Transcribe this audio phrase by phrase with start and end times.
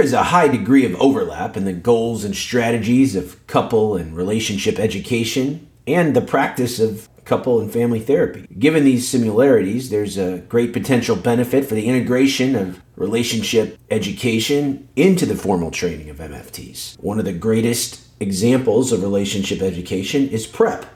[0.00, 4.16] There is a high degree of overlap in the goals and strategies of couple and
[4.16, 8.46] relationship education and the practice of couple and family therapy.
[8.58, 15.26] Given these similarities, there's a great potential benefit for the integration of relationship education into
[15.26, 16.98] the formal training of MFTs.
[16.98, 20.86] One of the greatest examples of relationship education is PrEP.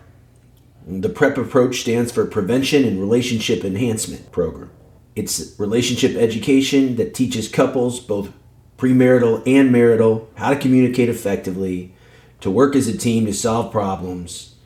[0.89, 4.71] The PrEP approach stands for Prevention and Relationship Enhancement Program.
[5.15, 8.33] It's relationship education that teaches couples both
[8.85, 11.95] premarital and marital, how to communicate effectively,
[12.41, 14.57] to work as a team to solve problems,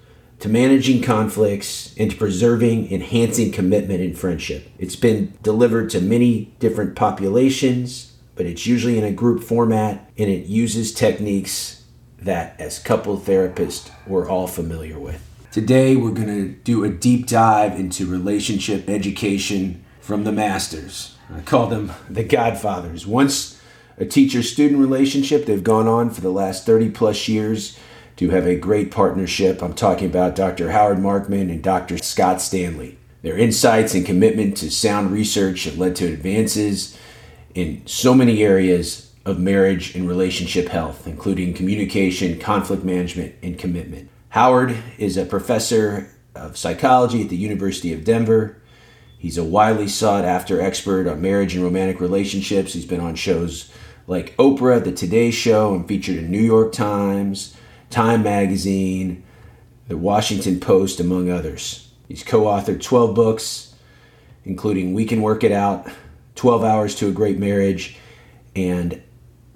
[0.41, 4.69] to managing conflicts, and to preserving, enhancing commitment and friendship.
[4.77, 10.29] It's been delivered to many different populations, but it's usually in a group format and
[10.29, 11.85] it uses techniques
[12.19, 15.25] that, as couple therapists, we're all familiar with.
[15.53, 21.17] Today, we're going to do a deep dive into relationship education from the masters.
[21.33, 23.07] I call them the godfathers.
[23.07, 23.58] Once
[23.99, 25.47] a teacher student relationship.
[25.47, 27.79] They've gone on for the last 30 plus years
[28.17, 29.63] to have a great partnership.
[29.63, 30.71] I'm talking about Dr.
[30.71, 31.99] Howard Markman and Dr.
[31.99, 32.99] Scott Stanley.
[33.23, 36.97] Their insights and commitment to sound research have led to advances
[37.55, 44.09] in so many areas of marriage and relationship health, including communication, conflict management, and commitment.
[44.31, 48.57] Howard is a professor of psychology at the University of Denver.
[49.19, 52.73] He's a widely sought after expert on marriage and romantic relationships.
[52.73, 53.73] He's been on shows
[54.09, 57.55] like Oprah, The Today Show, and featured in New York Times,
[57.91, 59.23] Time Magazine,
[59.87, 61.93] The Washington Post, among others.
[62.09, 63.75] He's co authored 12 books,
[64.45, 65.87] including We Can Work It Out,
[66.37, 67.99] 12 Hours to a Great Marriage,
[68.57, 69.03] and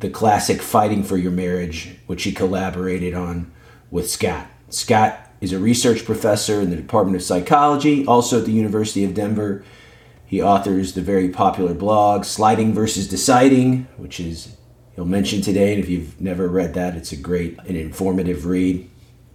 [0.00, 3.50] the classic Fighting for Your Marriage, which he collaborated on
[3.90, 4.46] with Scott.
[4.68, 9.14] Scott is a research professor in the Department of Psychology, also at the University of
[9.14, 9.64] Denver
[10.32, 14.56] he authors the very popular blog Sliding versus Deciding, which is
[14.94, 15.74] he'll mention today.
[15.74, 18.88] And if you've never read that, it's a great and informative read.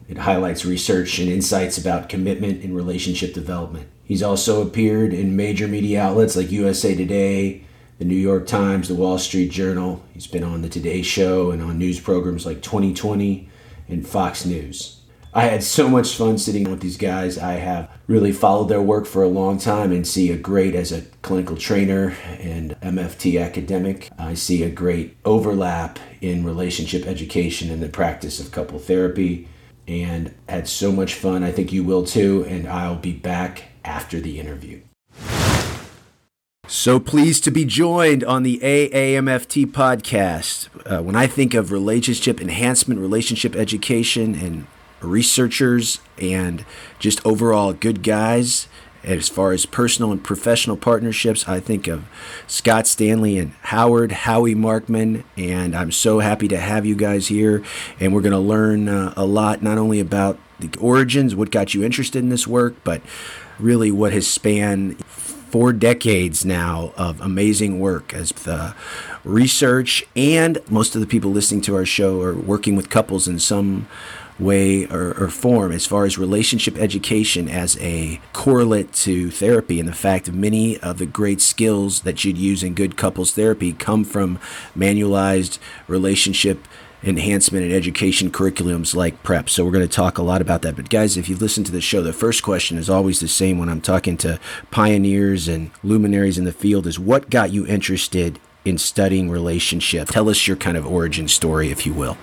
[0.10, 3.88] It highlights research and insights about commitment and relationship development.
[4.04, 7.64] He's also appeared in major media outlets like USA Today,
[8.00, 10.04] the New York Times, the Wall Street Journal.
[10.16, 13.48] He's been on the Today Show and on news programs like 2020
[13.88, 14.97] and Fox News.
[15.38, 17.38] I had so much fun sitting with these guys.
[17.38, 20.92] I have really followed their work for a long time and see a great as
[20.92, 24.10] a clinical trainer and MFT academic.
[24.18, 29.48] I see a great overlap in relationship education and the practice of couple therapy
[29.88, 31.44] and had so much fun.
[31.44, 34.82] I think you will too, and I'll be back after the interview.
[36.68, 40.70] So pleased to be joined on the AAMFT podcast.
[40.84, 44.66] Uh, when I think of relationship enhancement, relationship education, and
[45.02, 46.66] researchers and
[47.00, 48.68] just overall good guys.
[49.04, 52.04] As far as personal and professional partnerships, I think of
[52.46, 57.64] Scott Stanley and Howard, Howie Markman, and I'm so happy to have you guys here.
[58.02, 61.74] And we're going to learn uh, a lot, not only about the origins, what got
[61.74, 63.02] you interested in this work, but
[63.60, 68.76] really what has spanned four decades now of amazing work as the
[69.24, 73.40] research and most of the people listening to our show are working with couples in
[73.40, 73.88] some
[74.40, 79.80] way or, or, form as far as relationship education as a correlate to therapy.
[79.80, 83.74] And the fact many of the great skills that you'd use in good couples therapy
[83.74, 84.40] come from
[84.76, 85.58] manualized
[85.88, 86.68] relationship
[87.04, 89.50] enhancement and education curriculums like prep.
[89.50, 90.76] So we're going to talk a lot about that.
[90.76, 93.60] But guys if you've listened to the show the first question is always the same
[93.60, 94.40] when i'm talking to
[94.72, 100.10] pioneers and luminaries in the field is what got you interested in studying relationship?
[100.10, 102.18] Tell us your kind of origin story if you will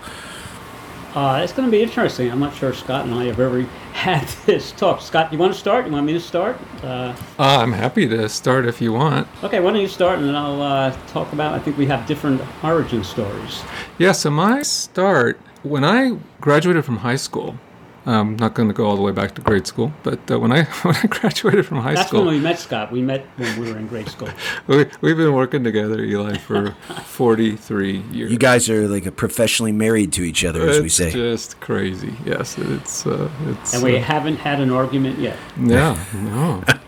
[1.15, 2.31] uh, it's going to be interesting.
[2.31, 3.63] I'm not sure Scott and I have ever
[3.93, 5.01] had this talk.
[5.01, 5.87] Scott, you want to start?
[5.87, 6.59] You want me to start?
[6.83, 9.29] Uh, uh, I'm happy to start if you want.
[9.43, 11.55] Okay, why don't you start and then I'll uh, talk about.
[11.55, 13.63] I think we have different origin stories.
[13.99, 17.59] Yeah, so my start when I graduated from high school,
[18.07, 20.53] I'm not going to go all the way back to grade school, but uh, when
[20.53, 21.95] I when I graduated from high school.
[21.95, 22.93] That's school, when we met, Scott.
[22.93, 24.29] We met when we were in grade school.
[24.67, 26.73] we, we've been working together, Eli, for
[27.05, 28.31] 43 years.
[28.31, 31.11] You guys are like a professionally married to each other, as we it's say.
[31.11, 32.15] just crazy.
[32.27, 33.75] Yes, it's uh, it's.
[33.75, 35.39] And we uh, haven't had an argument yet.
[35.59, 36.63] Yeah, no.
[36.67, 36.81] yeah.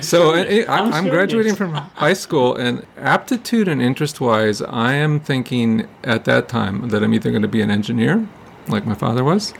[0.00, 4.94] So I, I, I'm I'm graduating from high school, and aptitude and interest wise, I
[4.94, 8.26] am thinking at that time that I'm either going to be an engineer,
[8.68, 9.52] like my father was,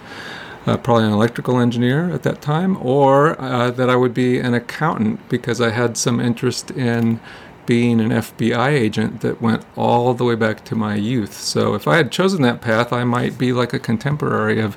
[0.66, 4.54] uh, probably an electrical engineer at that time, or uh, that I would be an
[4.54, 7.20] accountant because I had some interest in
[7.66, 11.34] being an FBI agent that went all the way back to my youth.
[11.34, 14.76] So if I had chosen that path, I might be like a contemporary of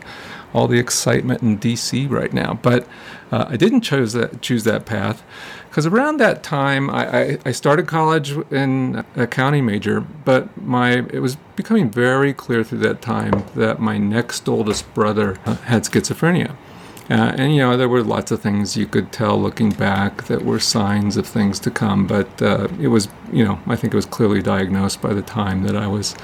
[0.55, 2.57] all the excitement in DC right now.
[2.61, 2.87] But
[3.31, 5.21] uh, I didn't choose that choose that path
[5.69, 11.05] because around that time I, I, I started college in a accounting major, but my
[11.11, 15.83] it was becoming very clear through that time that my next oldest brother uh, had
[15.83, 16.55] schizophrenia.
[17.09, 20.43] Uh, and you know there were lots of things you could tell looking back that
[20.43, 23.97] were signs of things to come, but uh, it was you know I think it
[23.97, 26.15] was clearly diagnosed by the time that I was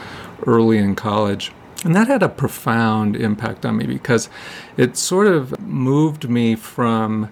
[0.47, 1.51] early in college.
[1.83, 4.29] And that had a profound impact on me because
[4.77, 7.29] it sort of moved me from,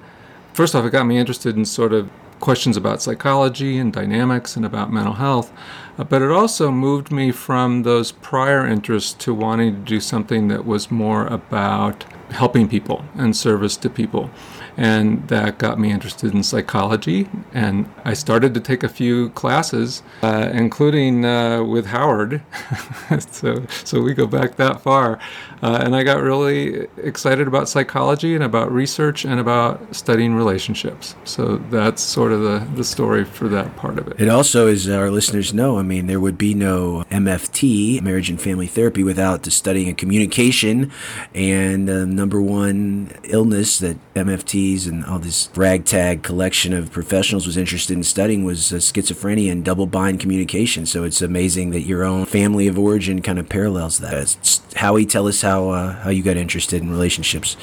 [0.53, 2.09] first off, it got me interested in sort of
[2.39, 5.51] questions about psychology and dynamics and about mental health.
[5.97, 10.47] Uh, but it also moved me from those prior interests to wanting to do something
[10.47, 14.29] that was more about helping people and service to people.
[14.79, 17.27] And that got me interested in psychology.
[17.53, 22.41] And I started to take a few classes, uh, including uh, with Howard.
[23.19, 25.19] so, so we go back that far.
[25.61, 31.15] Uh, and I got really excited about psychology and about research and about studying relationships.
[31.25, 34.19] So that's sort of the, the story for that part of it.
[34.21, 38.39] It also, as our listeners know, I mean, there would be no MFT, marriage and
[38.39, 40.91] family therapy, without the studying of communication
[41.33, 47.57] and the number one illness that MFTs and all this ragtag collection of professionals was
[47.57, 50.85] interested in studying was uh, schizophrenia and double bind communication.
[50.85, 54.13] So it's amazing that your own family of origin kind of parallels that.
[54.13, 57.57] It's- Howie, tell us how uh, how you got interested in relationships.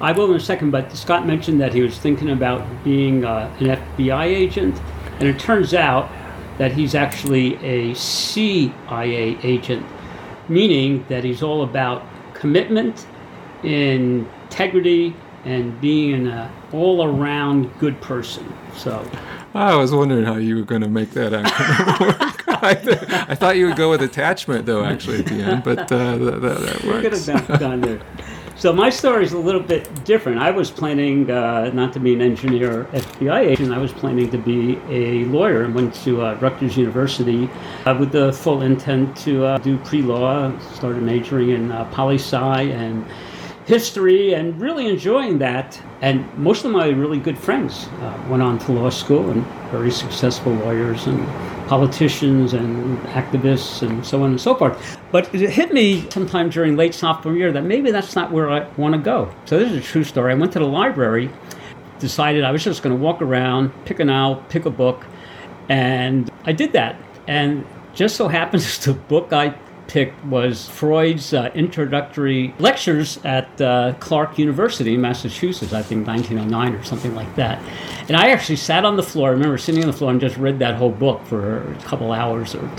[0.00, 3.54] I will in a second, but Scott mentioned that he was thinking about being uh,
[3.60, 4.80] an FBI agent,
[5.18, 6.10] and it turns out
[6.58, 9.86] that he's actually a CIA agent,
[10.48, 12.04] meaning that he's all about
[12.34, 13.06] commitment,
[13.62, 18.52] integrity, and being an all-around good person.
[18.76, 19.08] So
[19.54, 22.33] I was wondering how you were going to make that acronym work.
[22.70, 25.92] I, th- I thought you would go with attachment, though, actually, at the end, but
[25.92, 28.00] uh, that, that, that we could have done there.
[28.56, 30.38] So my story is a little bit different.
[30.38, 33.72] I was planning uh, not to be an engineer FBI agent.
[33.74, 37.50] I was planning to be a lawyer and went to uh, Rutgers University
[37.84, 40.56] uh, with the full intent to uh, do pre-law.
[40.72, 43.04] Started majoring in uh, poli sci and
[43.66, 45.80] history and really enjoying that.
[46.00, 49.90] And most of my really good friends uh, went on to law school and very
[49.90, 51.26] successful lawyers and
[51.66, 54.98] politicians and activists and so on and so forth.
[55.10, 58.68] But it hit me sometime during late sophomore year that maybe that's not where I
[58.76, 59.32] want to go.
[59.46, 60.32] So this is a true story.
[60.32, 61.30] I went to the library,
[61.98, 65.04] decided I was just going to walk around, pick an owl, pick a book,
[65.68, 66.96] and I did that.
[67.26, 69.54] And just so happens the book I
[69.86, 76.74] picked was Freud's uh, introductory lectures at uh, Clark University in Massachusetts, I think 1909
[76.74, 77.62] or something like that.
[78.08, 79.28] And I actually sat on the floor.
[79.28, 82.12] I remember sitting on the floor and just read that whole book for a couple
[82.12, 82.54] hours.
[82.54, 82.70] Or,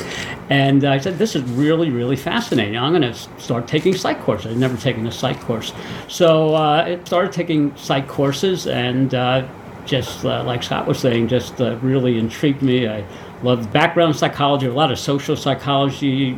[0.50, 2.78] and I said, "This is really, really fascinating.
[2.78, 4.52] I'm going to start taking psych courses.
[4.52, 5.74] I'd never taken a psych course,
[6.08, 9.48] so uh, I started taking psych courses and." Uh,
[9.86, 12.88] just uh, like Scott was saying, just uh, really intrigued me.
[12.88, 13.06] I
[13.44, 16.36] loved background psychology, a lot of social psychology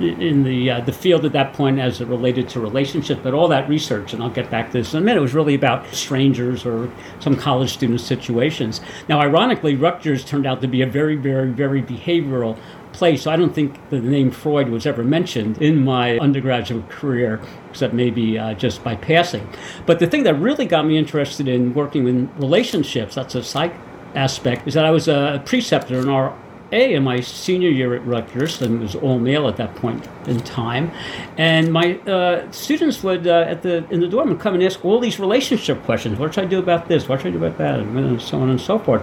[0.00, 3.48] in the uh, the field at that point as it related to relationships, but all
[3.48, 6.66] that research, and I'll get back to this in a minute, was really about strangers
[6.66, 8.80] or some college student situations.
[9.08, 12.58] Now, ironically, Rutgers turned out to be a very, very, very behavioral
[12.92, 13.22] place.
[13.22, 17.92] So I don't think the name Freud was ever mentioned in my undergraduate career, except
[17.92, 19.48] maybe uh, just by passing.
[19.84, 23.74] But the thing that really got me interested in working in relationships, that's a psych
[24.14, 26.36] aspect, is that I was a preceptor in our
[26.74, 30.06] a in my senior year at Rutgers, and it was all male at that point
[30.26, 30.90] in time,
[31.38, 34.84] and my uh, students would uh, at the in the dorm would come and ask
[34.84, 36.18] all these relationship questions.
[36.18, 37.08] What should I do about this?
[37.08, 37.80] What should I do about that?
[37.80, 39.02] And so on and so forth.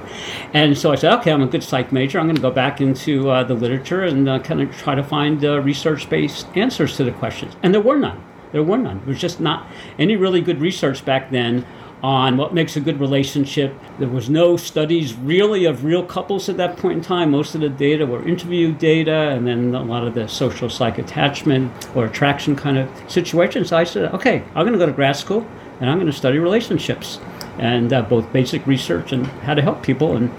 [0.54, 2.20] And so I said, okay, I'm a good psych major.
[2.20, 5.04] I'm going to go back into uh, the literature and uh, kind of try to
[5.04, 7.56] find uh, research-based answers to the questions.
[7.64, 8.22] And there were none.
[8.52, 9.00] There were none.
[9.00, 11.66] There was just not any really good research back then
[12.04, 13.74] on what makes a good relationship.
[14.00, 17.32] There was no studies really of real couples at that point in time.
[17.32, 20.98] Most of the data were interview data and then a lot of the social psych
[20.98, 23.70] attachment or attraction kind of situations.
[23.70, 25.46] So I said, okay, I'm going to go to grad school
[25.80, 27.20] and I'm going to study relationships
[27.58, 30.18] and uh, both basic research and how to help people.
[30.18, 30.32] And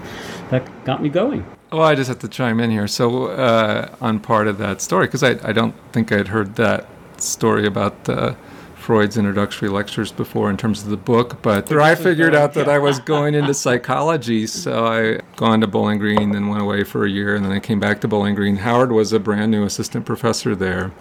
[0.49, 1.45] that got me going.
[1.71, 2.87] Well, I just have to chime in here.
[2.87, 6.87] So, uh, on part of that story, because I, I don't think I'd heard that
[7.17, 8.35] story about uh,
[8.83, 12.79] Freud's introductory lectures before in terms of the book, but I figured out that I
[12.79, 17.09] was going into psychology, so I gone to Bowling Green, then went away for a
[17.09, 18.57] year, and then I came back to Bowling Green.
[18.57, 20.91] Howard was a brand new assistant professor there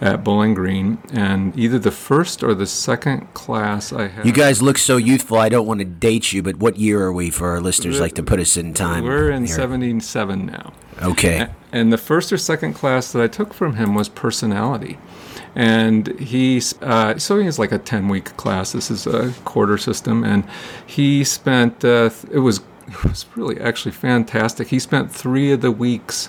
[0.00, 4.26] at Bowling Green, and either the first or the second class I had.
[4.26, 5.38] You guys look so youthful.
[5.38, 8.00] I don't want to date you, but what year are we for our listeners?
[8.00, 9.04] Like to put us in time.
[9.04, 9.54] We're in here.
[9.54, 10.72] '77 now.
[11.00, 11.46] Okay.
[11.70, 14.98] And the first or second class that I took from him was personality
[15.54, 19.78] and he's uh, so he has like a 10 week class this is a quarter
[19.78, 20.44] system and
[20.86, 25.70] he spent uh, it was it was really actually fantastic he spent three of the
[25.72, 26.28] weeks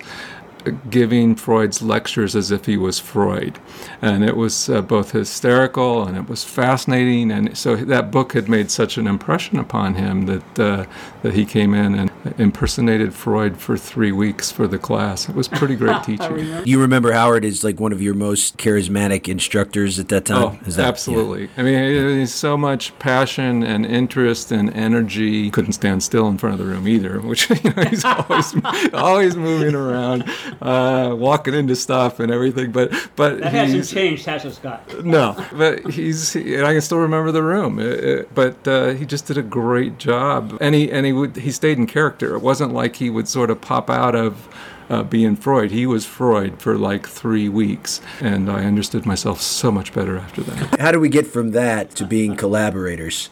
[0.89, 3.59] giving Freud's lectures as if he was Freud.
[4.01, 7.31] And it was uh, both hysterical and it was fascinating.
[7.31, 10.85] And so that book had made such an impression upon him that, uh,
[11.21, 15.29] that he came in and impersonated Freud for three weeks for the class.
[15.29, 16.65] It was pretty great teaching.
[16.65, 20.43] you remember Howard is like one of your most charismatic instructors at that time?
[20.43, 21.43] Oh, that, absolutely.
[21.43, 21.49] Yeah.
[21.57, 25.49] I mean, he's so much passion and interest and energy.
[25.49, 28.53] Couldn't stand still in front of the room either, which you know, he's always,
[28.93, 30.23] always moving around
[30.61, 32.71] uh, walking into stuff and everything.
[32.71, 35.05] But but that hasn't changed, has it, Scott?
[35.05, 37.79] No, but he's and I can still remember the room.
[37.79, 41.35] It, it, but uh, he just did a great job, and he and he would
[41.37, 42.08] he stayed in character.
[42.35, 44.47] It wasn't like he would sort of pop out of.
[44.89, 45.69] Uh, being Freud.
[45.69, 50.41] He was Freud for like three weeks, and I understood myself so much better after
[50.41, 50.79] that.
[50.79, 53.29] How do we get from that to being collaborators?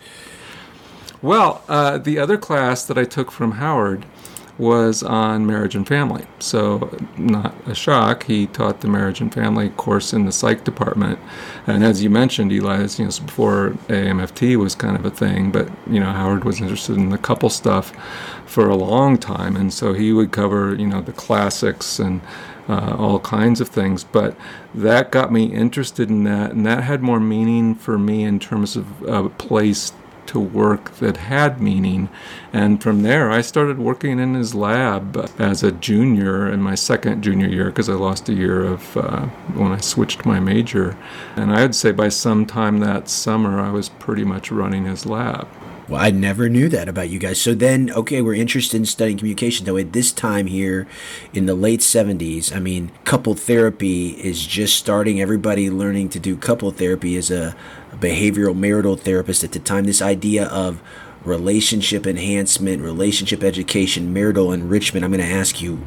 [1.19, 4.05] Well, uh, the other class that I took from Howard
[4.58, 6.26] was on marriage and family.
[6.40, 11.20] So, not a shock, he taught the marriage and family course in the psych department.
[11.68, 15.70] And as you mentioned, Eli, you know, before AMFT was kind of a thing, but
[15.88, 17.94] you know, Howard was interested in the couple stuff
[18.46, 22.22] for a long time, and so he would cover you know the classics and
[22.70, 24.04] uh, all kinds of things.
[24.04, 24.36] But
[24.74, 28.76] that got me interested in that, and that had more meaning for me in terms
[28.76, 29.92] of a place
[30.27, 32.10] to work that had meaning.
[32.53, 37.22] And from there, I started working in his lab as a junior in my second
[37.22, 40.98] junior year because I lost a year of uh, when I switched my major.
[41.36, 45.48] And I would say by sometime that summer, I was pretty much running his lab.
[45.88, 47.39] Well, I never knew that about you guys.
[47.39, 49.65] So then, okay, we're interested in studying communication.
[49.65, 50.86] Though at this time here
[51.34, 55.22] in the late 70s, I mean, couple therapy is just starting.
[55.22, 57.55] Everybody learning to do couple therapy a,
[57.87, 59.86] a behavioral marital therapist at the time.
[59.86, 60.82] This idea of
[61.24, 65.04] relationship enhancement, relationship education, marital enrichment.
[65.04, 65.86] I'm going to ask you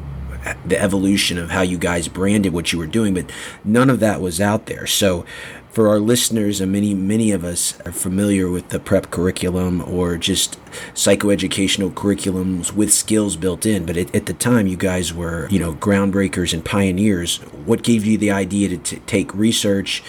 [0.65, 3.31] the evolution of how you guys branded what you were doing, but
[3.63, 4.87] none of that was out there.
[4.87, 5.25] So
[5.71, 10.17] for our listeners, and many many of us are familiar with the prep curriculum or
[10.17, 10.59] just
[10.93, 13.85] psychoeducational curriculums with skills built in.
[13.85, 17.37] But at, at the time, you guys were you know groundbreakers and pioneers.
[17.65, 20.03] What gave you the idea to t- take research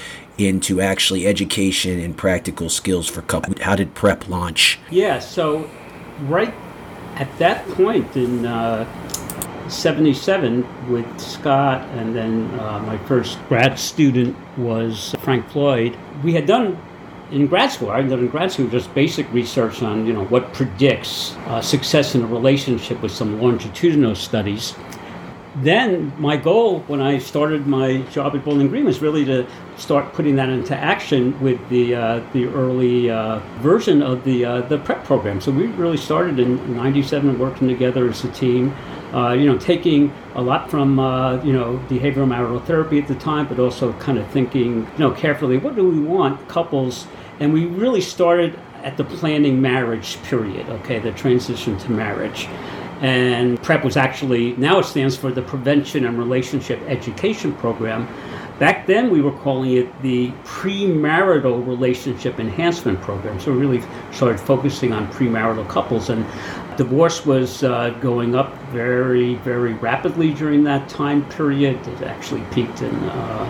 [0.47, 3.61] into actually education and practical skills for couples?
[3.61, 4.79] How did prep launch?
[4.91, 5.69] Yeah, so
[6.23, 6.55] right
[7.17, 8.47] at that point in.
[8.47, 8.87] Uh,
[9.69, 15.97] 77 with Scott, and then uh, my first grad student was Frank Floyd.
[16.23, 16.77] We had done
[17.33, 20.25] in grad school, I had done in grad school just basic research on you know
[20.25, 24.75] what predicts uh, success in a relationship with some longitudinal studies.
[25.57, 30.13] Then my goal when I started my job at Bowling Green was really to start
[30.15, 34.79] putting that into action with the uh, the early uh, version of the uh, the
[34.79, 35.41] prep program.
[35.41, 38.75] So we really started in '97 working together as a team
[39.13, 43.15] uh, you know, taking a lot from, uh, you know, behavioral marital therapy at the
[43.17, 47.07] time, but also kind of thinking, you know, carefully, what do we want couples?
[47.39, 52.49] And we really started at the planning marriage period, okay, the transition to marriage.
[53.03, 58.07] And PrEP was actually, now it stands for the Prevention and Relationship Education Program.
[58.61, 63.41] Back then, we were calling it the Premarital Relationship Enhancement Program.
[63.41, 63.83] So we really
[64.13, 66.11] started focusing on premarital couples.
[66.11, 66.25] And
[66.77, 71.85] Divorce was uh, going up very, very rapidly during that time period.
[71.89, 73.47] It actually peaked in uh,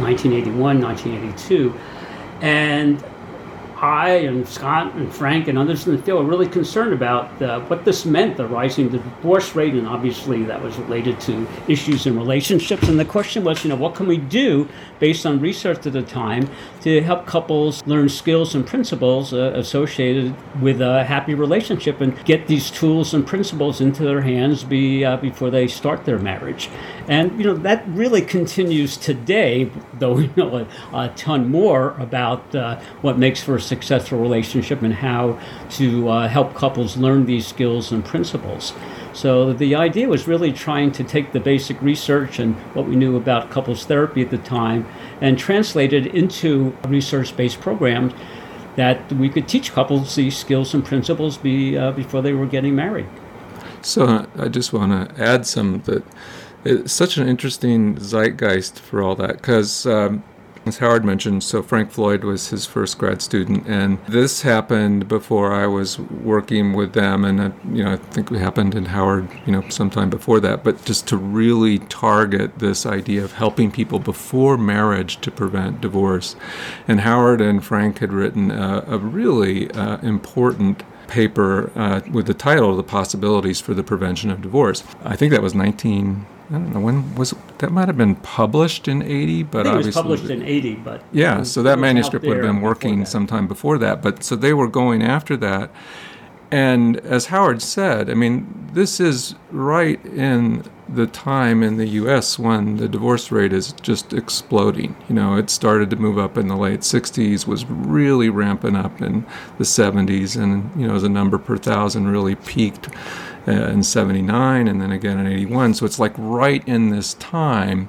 [0.00, 1.74] 1981, 1982.
[2.42, 3.02] And
[3.76, 7.60] I and Scott and Frank and others in the field were really concerned about uh,
[7.60, 12.16] what this meant, the rising divorce rate, and obviously that was related to issues in
[12.16, 12.88] relationships.
[12.88, 14.68] And the question was, you know, what can we do
[14.98, 16.48] based on research at the time
[16.80, 22.46] to help couples learn skills and principles uh, associated with a happy relationship and get
[22.46, 26.70] these tools and principles into their hands be, uh, before they start their marriage.
[27.08, 32.54] And, you know, that really continues today, though we know a, a ton more about
[32.54, 35.38] uh, what makes for successful relationship and how
[35.70, 38.72] to uh, help couples learn these skills and principles.
[39.12, 43.16] So the idea was really trying to take the basic research and what we knew
[43.16, 44.86] about couples therapy at the time
[45.20, 48.12] and translate it into research-based programs
[48.76, 52.76] that we could teach couples these skills and principles be, uh, before they were getting
[52.76, 53.08] married.
[53.80, 56.04] So I just want to add some that
[56.64, 60.22] it's such an interesting zeitgeist for all that because um,
[60.66, 65.52] as Howard mentioned, so Frank Floyd was his first grad student, and this happened before
[65.52, 69.28] I was working with them, and uh, you know I think it happened in Howard,
[69.46, 70.64] you know, sometime before that.
[70.64, 76.34] But just to really target this idea of helping people before marriage to prevent divorce,
[76.88, 82.34] and Howard and Frank had written a, a really uh, important paper uh, with the
[82.34, 86.26] title "The Possibilities for the Prevention of Divorce." I think that was 19.
[86.48, 89.76] I don't know when was that might have been published in 80 but I think
[89.76, 93.04] obviously it was published in 80 but yeah so that manuscript would have been working
[93.04, 95.72] sometime before that but so they were going after that
[96.56, 102.38] and as howard said i mean this is right in the time in the us
[102.38, 104.94] when the divorce rate is just exploding.
[105.08, 109.00] You know it started to move up in the late 60s was really ramping up
[109.00, 109.26] in
[109.58, 112.88] the 70s and you know the number per thousand really peaked
[113.48, 117.88] uh, in 79 and then again in 81 so it's like right in this time.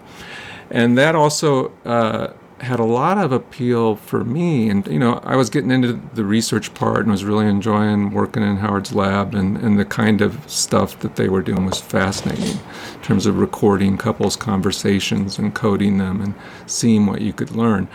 [0.69, 5.35] And that also uh, had a lot of appeal for me and you know i
[5.35, 9.57] was getting into the research part and was really enjoying working in howard's lab and,
[9.57, 12.57] and the kind of stuff that they were doing was fascinating
[12.93, 16.33] in terms of recording couples conversations and coding them and
[16.65, 17.87] seeing what you could learn.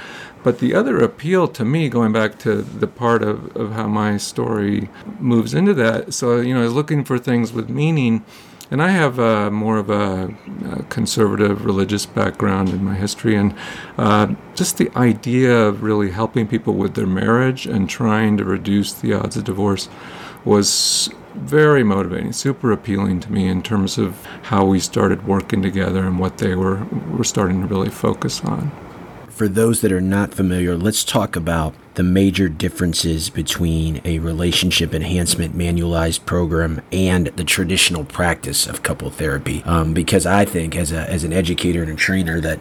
[0.43, 4.17] But the other appeal to me going back to the part of, of how my
[4.17, 4.89] story
[5.21, 8.25] moves into that so you know I was looking for things with meaning
[8.73, 13.55] and I have uh, more of a, a conservative religious background in my history, and
[13.99, 18.95] uh, just the idea of really helping people with their marriage and trying to reduce
[18.95, 19.91] the odds of divorce
[20.47, 26.07] was very motivating, super appealing to me in terms of how we started working together
[26.07, 28.73] and what they were were starting to really focus on.
[29.43, 34.95] For those that are not familiar, let's talk about the major differences between a relationship
[34.95, 39.65] enhancement manualized program and the traditional practice of couple therapy.
[39.65, 42.61] Um, because I think, as, a, as an educator and a trainer, that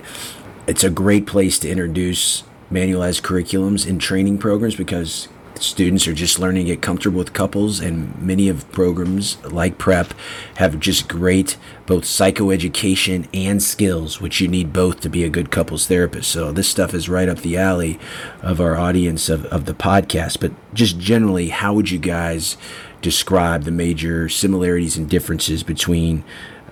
[0.66, 5.28] it's a great place to introduce manualized curriculums in training programs because
[5.64, 10.14] students are just learning to get comfortable with couples and many of programs like prep
[10.56, 15.52] have just great both psychoeducation and skills which you need both to be a good
[15.52, 16.32] couples therapist.
[16.32, 18.00] So this stuff is right up the alley
[18.42, 20.40] of our audience of, of the podcast.
[20.40, 22.58] But just generally how would you guys
[23.02, 26.24] describe the major similarities and differences between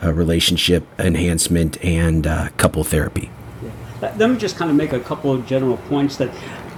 [0.04, 3.30] uh, relationship enhancement and uh, couple therapy?
[4.02, 6.30] Let me just kind of make a couple of general points that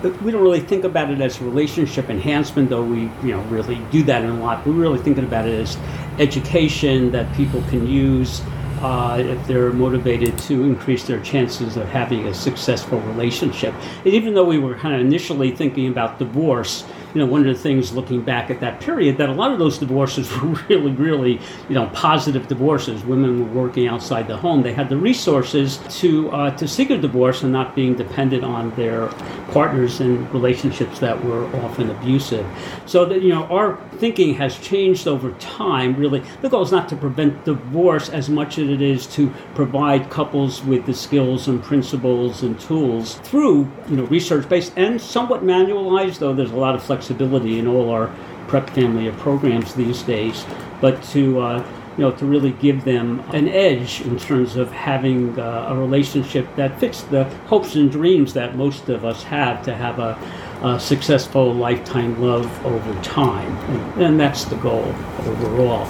[0.03, 4.03] we don't really think about it as relationship enhancement, though we you know really do
[4.03, 4.65] that in a lot.
[4.65, 5.77] We're really thinking about it as
[6.19, 8.41] education that people can use
[8.81, 13.75] uh, if they're motivated to increase their chances of having a successful relationship.
[14.03, 16.83] And even though we were kind of initially thinking about divorce,
[17.13, 19.59] you know, one of the things looking back at that period, that a lot of
[19.59, 23.03] those divorces were really, really, you know, positive divorces.
[23.03, 24.63] Women were working outside the home.
[24.63, 28.73] They had the resources to uh, to seek a divorce and not being dependent on
[28.75, 29.07] their
[29.51, 32.45] partners in relationships that were often abusive.
[32.85, 35.95] So that you know, our thinking has changed over time.
[35.95, 40.09] Really, the goal is not to prevent divorce as much as it is to provide
[40.09, 46.19] couples with the skills and principles and tools through you know research-based and somewhat manualized.
[46.19, 48.13] Though there's a lot of flexibility in all our
[48.47, 50.45] prep family of programs these days,
[50.81, 51.65] but to uh,
[51.97, 56.47] you know, to really give them an edge in terms of having uh, a relationship
[56.55, 60.17] that fits the hopes and dreams that most of us have to have a,
[60.63, 63.55] a successful lifetime love over time.
[63.57, 64.85] And, and that's the goal
[65.19, 65.85] overall.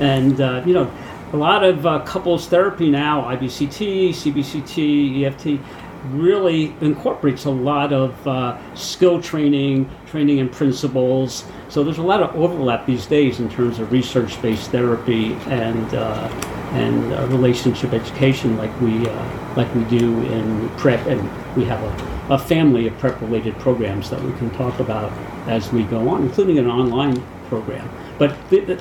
[0.00, 0.92] And, uh, you know,
[1.32, 5.60] a lot of uh, couples therapy now, IBCT, CBCT, EFT,
[6.06, 11.44] really incorporates a lot of uh, skill training, training in principles.
[11.68, 16.28] So there's a lot of overlap these days in terms of research-based therapy and uh,
[16.72, 21.22] and uh, relationship education, like we uh, like we do in prep, and
[21.56, 25.12] we have a, a family of prep-related programs that we can talk about.
[25.46, 27.88] as we go on, including an online program.
[28.18, 28.36] But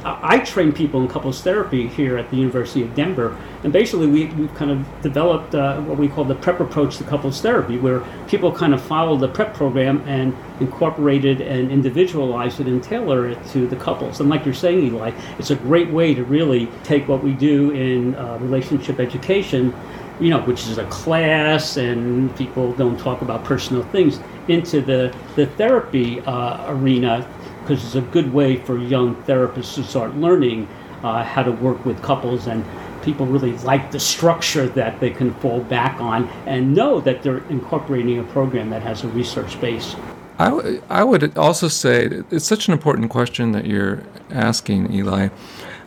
[0.05, 4.25] I train people in couples therapy here at the University of Denver, and basically we,
[4.27, 8.03] we've kind of developed uh, what we call the PrEP approach to couples therapy, where
[8.27, 13.27] people kind of follow the PrEP program and incorporate it and individualize it and tailor
[13.27, 14.19] it to the couples.
[14.19, 17.71] And like you're saying, Eli, it's a great way to really take what we do
[17.71, 19.73] in uh, relationship education
[20.19, 25.13] you know, which is a class and people don't talk about personal things, into the,
[25.35, 27.27] the therapy uh, arena
[27.63, 30.67] because it's a good way for young therapists to start learning
[31.03, 32.63] uh, how to work with couples and
[33.01, 37.45] people really like the structure that they can fall back on and know that they're
[37.49, 39.95] incorporating a program that has a research base.
[40.39, 45.29] I, w- I would also say it's such an important question that you're asking, Eli.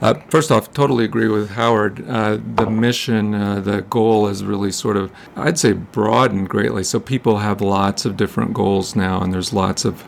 [0.00, 2.06] Uh, first off, totally agree with Howard.
[2.06, 6.84] Uh, the mission, uh, the goal is really sort of, I'd say, broadened greatly.
[6.84, 10.06] So people have lots of different goals now, and there's lots of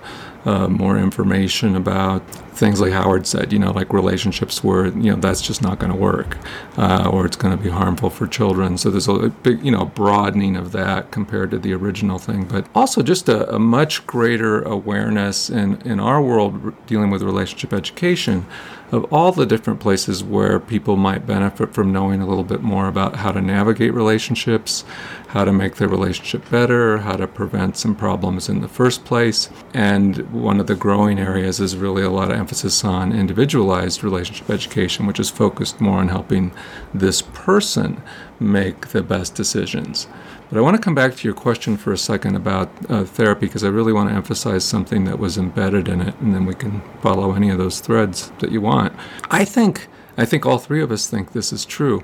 [0.49, 2.23] uh, more information about
[2.57, 5.93] things like Howard said, you know, like relationships where, you know, that's just not going
[5.93, 6.39] to work
[6.79, 8.79] uh, or it's going to be harmful for children.
[8.79, 12.67] So there's a big, you know, broadening of that compared to the original thing, but
[12.75, 18.47] also just a, a much greater awareness in, in our world dealing with relationship education
[18.91, 22.89] of all the different places where people might benefit from knowing a little bit more
[22.89, 24.85] about how to navigate relationships,
[25.29, 29.51] how to make their relationship better, how to prevent some problems in the first place.
[29.75, 34.49] And one of the growing areas is really a lot of emphasis on individualized relationship
[34.49, 36.53] education, which is focused more on helping
[36.95, 38.03] this person
[38.41, 40.07] make the best decisions.
[40.49, 43.47] But I want to come back to your question for a second about uh, therapy
[43.47, 46.55] because I really want to emphasize something that was embedded in it, and then we
[46.55, 48.95] can follow any of those threads that you want.
[49.31, 52.03] I think I think all three of us think this is true.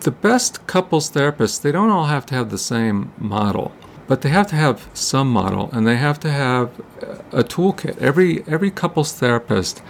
[0.00, 3.72] The best couples therapists, they don't all have to have the same model,
[4.06, 6.70] but they have to have some model, and they have to have
[7.32, 7.98] a toolkit.
[7.98, 9.82] Every every couples therapist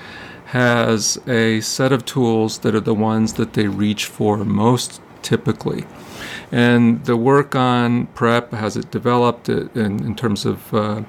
[0.46, 5.84] has a set of tools that are the ones that they reach for most typically.
[6.50, 11.02] And the work on PrEP, has it developed it in, in terms of uh,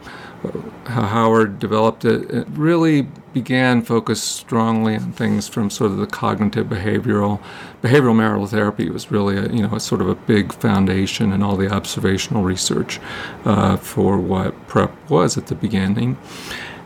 [0.86, 6.06] how Howard developed it, it really began focused strongly on things from sort of the
[6.06, 7.42] cognitive behavioral
[7.82, 11.42] behavioral marital therapy was really a, you know a sort of a big foundation in
[11.42, 13.00] all the observational research
[13.46, 16.18] uh, for what PrEP was at the beginning.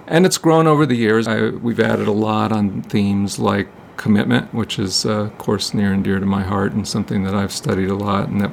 [0.08, 1.28] And it's grown over the years.
[1.28, 5.92] I, we've added a lot on themes like commitment, which is, uh, of course, near
[5.92, 8.30] and dear to my heart and something that I've studied a lot.
[8.30, 8.52] And that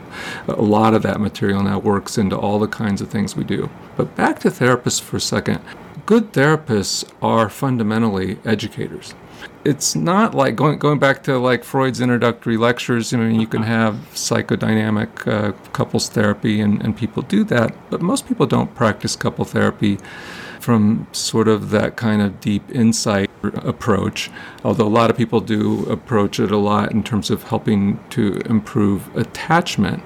[0.48, 3.70] a lot of that material now works into all the kinds of things we do.
[3.96, 5.60] But back to therapists for a second.
[6.06, 9.14] Good therapists are fundamentally educators.
[9.64, 13.14] It's not like going going back to like Freud's introductory lectures.
[13.14, 18.02] I mean, you can have psychodynamic uh, couples therapy, and, and people do that, but
[18.02, 19.98] most people don't practice couple therapy
[20.64, 24.30] from sort of that kind of deep insight approach,
[24.64, 28.40] although a lot of people do approach it a lot in terms of helping to
[28.46, 30.02] improve attachment.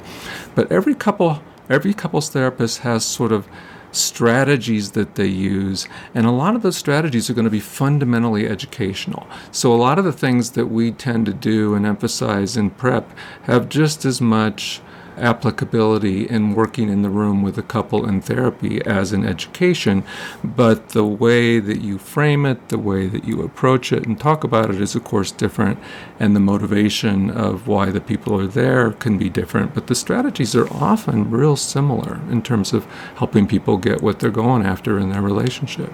[0.56, 1.40] But every couple,
[1.70, 3.46] every couples therapist has sort of
[3.92, 8.48] strategies that they use, and a lot of those strategies are going to be fundamentally
[8.48, 9.28] educational.
[9.52, 13.08] So, a lot of the things that we tend to do and emphasize in PrEP
[13.44, 14.80] have just as much
[15.18, 20.04] applicability in working in the room with a couple in therapy as in education,
[20.42, 24.44] but the way that you frame it, the way that you approach it and talk
[24.44, 25.78] about it is, of course, different,
[26.18, 30.54] and the motivation of why the people are there can be different, but the strategies
[30.54, 32.84] are often real similar in terms of
[33.16, 35.92] helping people get what they're going after in their relationship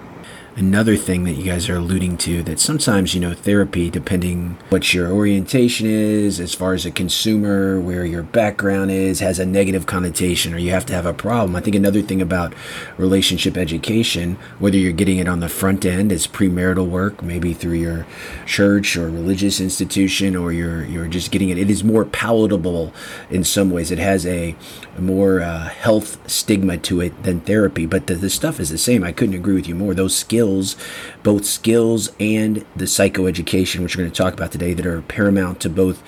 [0.57, 4.93] another thing that you guys are alluding to that sometimes you know therapy depending what
[4.93, 9.85] your orientation is as far as a consumer where your background is has a negative
[9.85, 11.57] connotation or you have to have a problem.
[11.57, 12.53] I think another thing about
[12.97, 17.73] relationship education whether you're getting it on the front end as premarital work maybe through
[17.73, 18.07] your
[18.45, 22.93] church or religious institution or you're you're just getting it it is more palatable
[23.29, 23.91] in some ways.
[23.91, 24.55] It has a,
[24.97, 29.03] more uh, health stigma to it than therapy but the, the stuff is the same.
[29.03, 29.93] I couldn't agree with you more.
[29.93, 30.75] Those skills skills,
[31.23, 35.59] both skills and the psychoeducation, which we're going to talk about today, that are paramount
[35.61, 36.03] to both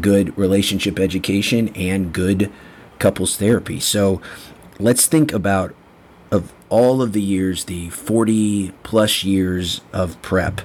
[0.00, 2.50] good relationship education and good
[2.98, 3.78] couples therapy.
[3.78, 4.22] So
[4.78, 5.74] let's think about
[6.30, 10.62] of all of the years, the 40 plus years of prep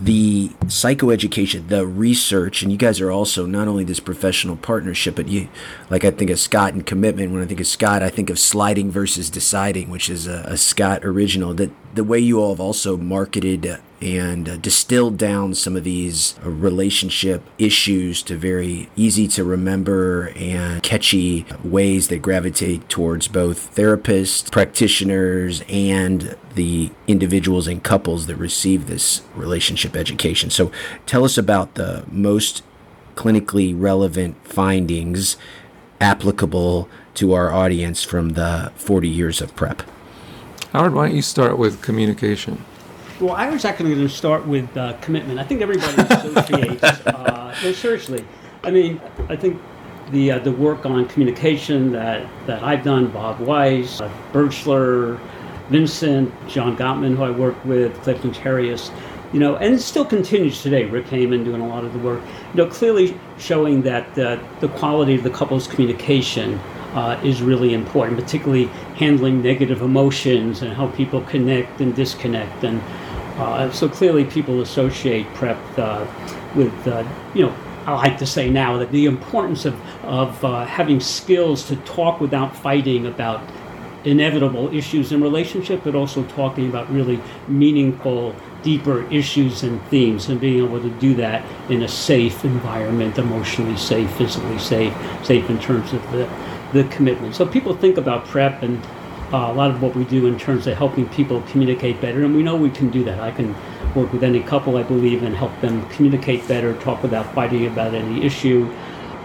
[0.00, 5.28] the psychoeducation, the research, and you guys are also not only this professional partnership, but
[5.28, 5.48] you,
[5.88, 7.32] like I think of Scott and commitment.
[7.32, 10.56] When I think of Scott, I think of sliding versus deciding, which is a, a
[10.56, 11.54] Scott original.
[11.54, 16.38] That the way you all have also marketed and uh, distilled down some of these
[16.44, 23.74] uh, relationship issues to very easy to remember and catchy ways that gravitate towards both
[23.74, 30.50] therapists, practitioners, and the individuals and couples that receive this relationship education.
[30.50, 30.70] So
[31.06, 32.62] tell us about the most
[33.16, 35.38] clinically relevant findings
[36.00, 39.82] applicable to our audience from the 40 years of prep.
[40.72, 42.64] Howard, why don't you start with communication?
[43.20, 45.38] Well, I was actually going to start with uh, commitment.
[45.38, 46.82] I think everybody associates.
[47.06, 48.24] uh, no, seriously.
[48.64, 49.62] I mean, I think
[50.10, 55.20] the uh, the work on communication that, that I've done, Bob Weiss, uh, Birchler,
[55.68, 58.90] Vincent, John Gottman, who I worked with, Cliff Notarius,
[59.32, 60.84] you know, and it still continues today.
[60.84, 62.20] Rick Heyman doing a lot of the work,
[62.52, 66.58] you know, clearly showing that uh, the quality of the couple's communication
[66.94, 72.64] uh, is really important, particularly handling negative emotions and how people connect and disconnect.
[72.64, 72.80] And
[73.36, 76.06] uh, so clearly, people associate PrEP uh,
[76.54, 77.54] with, uh, you know,
[77.86, 82.20] I like to say now that the importance of, of uh, having skills to talk
[82.20, 83.42] without fighting about
[84.04, 90.40] inevitable issues in relationship, but also talking about really meaningful, deeper issues and themes, and
[90.40, 94.94] being able to do that in a safe environment, emotionally safe, physically safe,
[95.24, 96.28] safe in terms of the
[96.74, 97.34] the commitment.
[97.34, 98.84] So people think about prep and
[99.32, 102.34] uh, a lot of what we do in terms of helping people communicate better, and
[102.34, 103.20] we know we can do that.
[103.20, 103.54] I can
[103.94, 107.94] work with any couple, I believe, and help them communicate better, talk without fighting about
[107.94, 108.70] any issue.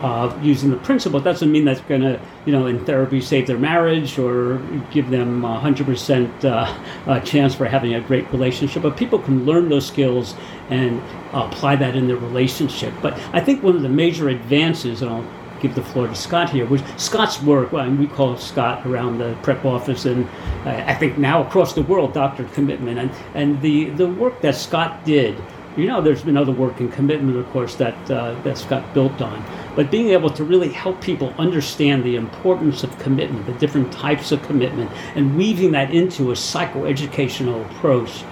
[0.02, 3.58] Uh, using the principle doesn't mean that's going to, you know, in therapy save their
[3.58, 4.58] marriage or
[4.92, 8.82] give them a 100% uh, chance for having a great relationship.
[8.82, 10.36] But people can learn those skills
[10.70, 11.02] and
[11.34, 12.94] apply that in their relationship.
[13.02, 15.26] But I think one of the major advances, and I'll
[15.60, 19.38] give the floor to Scott here, which Scott's work, well, we call Scott around the
[19.44, 20.28] prep office and
[20.66, 22.46] uh, I think now across the world, Dr.
[22.46, 23.00] Commitment.
[23.00, 25.36] And, and the, the work that Scott did,
[25.78, 29.22] you know, there's been other work in commitment, of course, that, uh, that Scott built
[29.22, 29.44] on.
[29.76, 34.32] But being able to really help people understand the importance of commitment, the different types
[34.32, 38.24] of commitment, and weaving that into a psychoeducational approach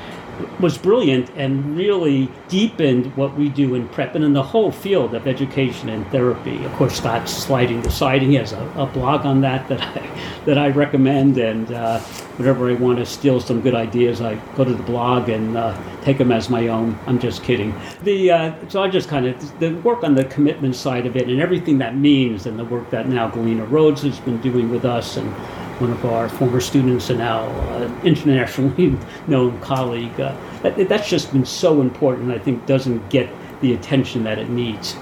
[0.60, 5.14] was brilliant and really deepened what we do in prep and in the whole field
[5.14, 6.64] of education and therapy.
[6.64, 8.30] Of course, Scott's sliding the siding.
[8.30, 11.38] He has a, a blog on that that I, that I recommend.
[11.38, 12.00] And uh,
[12.38, 15.80] whenever I want to steal some good ideas, I go to the blog and uh,
[16.04, 16.98] take them as my own.
[17.06, 17.76] I'm just kidding.
[18.04, 21.30] The uh, so I just kind of the work on the commitment side of it
[21.30, 24.86] and everything that means, and the work that now Galena Rhoades has been doing with
[24.86, 25.34] us and
[25.80, 30.20] one of our former students and now uh, internationally known colleague.
[30.20, 32.32] Uh, that, that's just been so important.
[32.32, 33.30] I think doesn't get
[33.62, 34.96] the attention that it needs.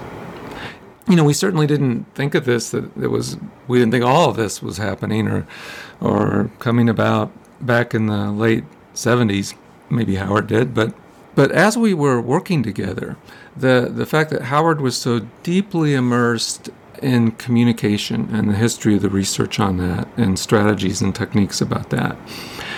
[1.08, 2.70] You know, we certainly didn't think of this.
[2.70, 3.36] That it was.
[3.68, 5.46] We didn't think all of this was happening or,
[6.00, 7.30] or coming about
[7.64, 9.54] back in the late '70s.
[9.88, 10.92] Maybe Howard did, but
[11.36, 13.16] but as we were working together,
[13.56, 16.70] the the fact that Howard was so deeply immersed
[17.02, 21.90] in communication and the history of the research on that and strategies and techniques about
[21.90, 22.16] that.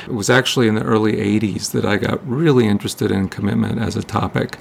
[0.05, 3.95] It was actually in the early 80s that I got really interested in commitment as
[3.95, 4.57] a topic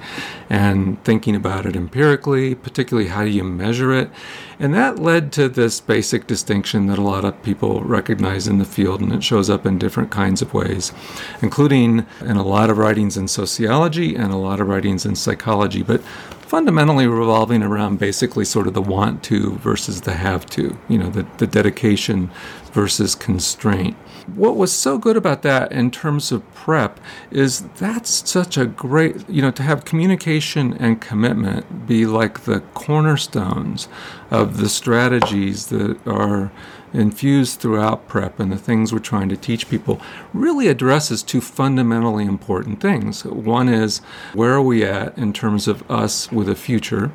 [0.50, 4.10] and thinking about it empirically, particularly how do you measure it.
[4.58, 8.64] And that led to this basic distinction that a lot of people recognize in the
[8.66, 10.92] field, and it shows up in different kinds of ways,
[11.40, 15.82] including in a lot of writings in sociology and a lot of writings in psychology.
[15.82, 16.02] But
[16.48, 21.10] fundamentally revolving around basically sort of the want to versus the have to, you know,
[21.10, 22.30] the, the dedication
[22.72, 23.94] versus constraint.
[24.34, 29.28] What was so good about that in terms of prep is that's such a great,
[29.28, 33.88] you know, to have communication and commitment be like the cornerstones
[34.30, 36.50] of the strategies that are
[36.92, 40.00] infused throughout prep and the things we're trying to teach people
[40.32, 43.24] really addresses two fundamentally important things.
[43.24, 43.98] One is
[44.34, 47.10] where are we at in terms of us with a future?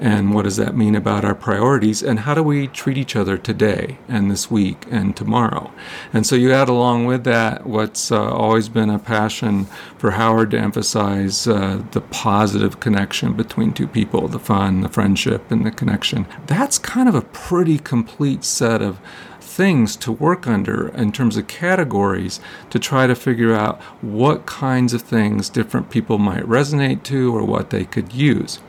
[0.00, 2.02] And what does that mean about our priorities?
[2.02, 5.70] And how do we treat each other today and this week and tomorrow?
[6.14, 9.66] And so you add along with that what's uh, always been a passion
[9.98, 15.50] for Howard to emphasize uh, the positive connection between two people, the fun, the friendship,
[15.50, 16.26] and the connection.
[16.46, 18.98] That's kind of a pretty complete set of
[19.38, 24.94] things to work under in terms of categories to try to figure out what kinds
[24.94, 28.60] of things different people might resonate to or what they could use.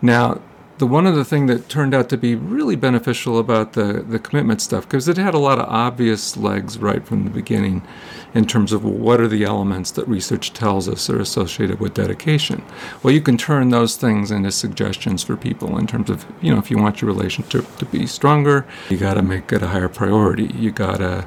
[0.00, 0.40] Now,
[0.82, 4.60] the one other thing that turned out to be really beneficial about the, the commitment
[4.60, 7.86] stuff, because it had a lot of obvious legs right from the beginning
[8.34, 12.64] in terms of what are the elements that research tells us are associated with dedication.
[13.00, 16.58] Well, you can turn those things into suggestions for people in terms of, you know,
[16.58, 19.88] if you want your relationship to be stronger, you got to make it a higher
[19.88, 20.50] priority.
[20.52, 21.24] You got to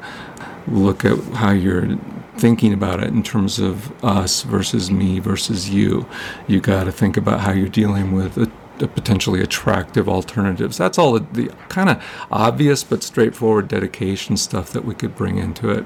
[0.68, 1.98] look at how you're
[2.36, 6.06] thinking about it in terms of us versus me versus you.
[6.46, 10.78] You got to think about how you're dealing with potentially attractive alternatives.
[10.78, 15.38] That's all the, the kind of obvious but straightforward dedication stuff that we could bring
[15.38, 15.86] into it.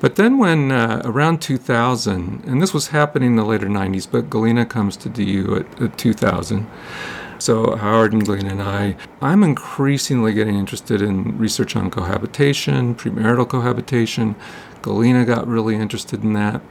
[0.00, 4.30] But then, when uh, around 2000, and this was happening in the later 90s, but
[4.30, 6.66] Galena comes to DU at, at 2000.
[7.38, 13.48] So, Howard and Galena and I, I'm increasingly getting interested in research on cohabitation, premarital
[13.48, 14.36] cohabitation.
[14.82, 16.62] Galena got really interested in that.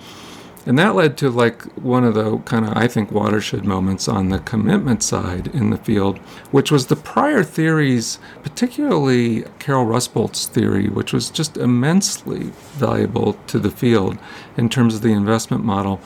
[0.66, 4.30] And that led to like one of the kind of, I think, watershed moments on
[4.30, 6.20] the commitment side in the field,
[6.52, 13.60] which was the prior theories, particularly Caryl Rusbult's theory, which was just immensely valuable to
[13.60, 14.18] the field
[14.56, 16.00] in terms of the investment model,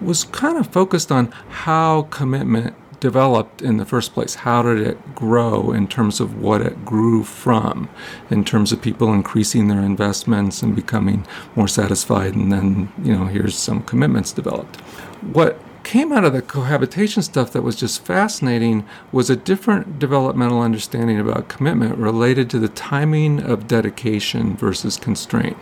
[0.00, 4.36] was kind of focused on how commitment developed in the first place?
[4.36, 7.88] How did it grow in terms of what it grew from,
[8.30, 12.34] in terms of people increasing their investments and becoming more satisfied?
[12.34, 14.80] And then, you know, here's some commitments developed.
[15.20, 20.60] What came out of the cohabitation stuff that was just fascinating was a different developmental
[20.60, 25.56] understanding about commitment related to the timing of dedication versus constraint.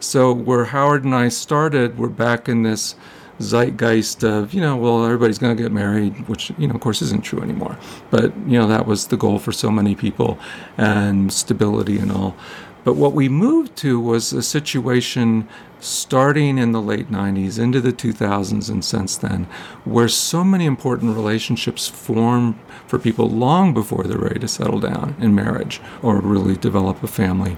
[0.00, 2.94] So, where Howard and I started, we're back in this
[3.40, 7.00] zeitgeist of you know well everybody's going to get married which you know of course
[7.02, 7.78] isn't true anymore.
[8.10, 10.38] But you know that was the goal for so many people
[10.76, 12.36] and stability and all.
[12.84, 15.48] But what we moved to was a situation
[15.80, 19.44] starting in the late 90s into the 2000s and since then,
[19.84, 25.14] where so many important relationships form for people long before they're ready to settle down
[25.20, 27.56] in marriage or really develop a family.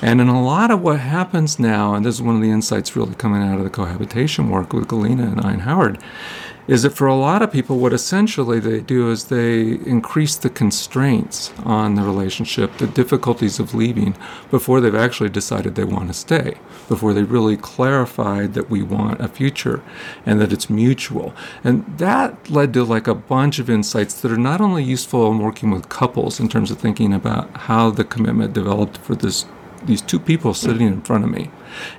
[0.00, 2.96] And in a lot of what happens now, and this is one of the insights
[2.96, 5.98] really coming out of the cohabitation work with Galena and Ian Howard,
[6.68, 10.50] is that for a lot of people, what essentially they do is they increase the
[10.50, 14.14] constraints on the relationship, the difficulties of leaving,
[14.50, 16.54] before they've actually decided they want to stay,
[16.86, 19.82] before they really clarified that we want a future
[20.26, 21.34] and that it's mutual.
[21.64, 25.38] And that led to like a bunch of insights that are not only useful in
[25.38, 29.46] working with couples in terms of thinking about how the commitment developed for this
[29.86, 31.50] these two people sitting in front of me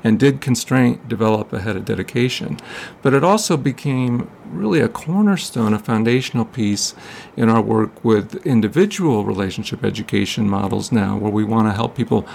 [0.03, 2.57] and did constraint develop ahead of dedication
[3.01, 6.93] but it also became really a cornerstone a foundational piece
[7.37, 12.27] in our work with individual relationship education models now where we want to help people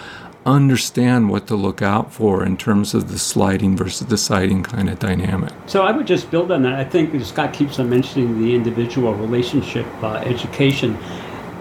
[0.46, 4.98] understand what to look out for in terms of the sliding versus deciding kind of
[4.98, 5.52] dynamic.
[5.66, 6.74] So I would just build on that.
[6.74, 10.98] I think Scott keeps on mentioning the individual relationship uh, education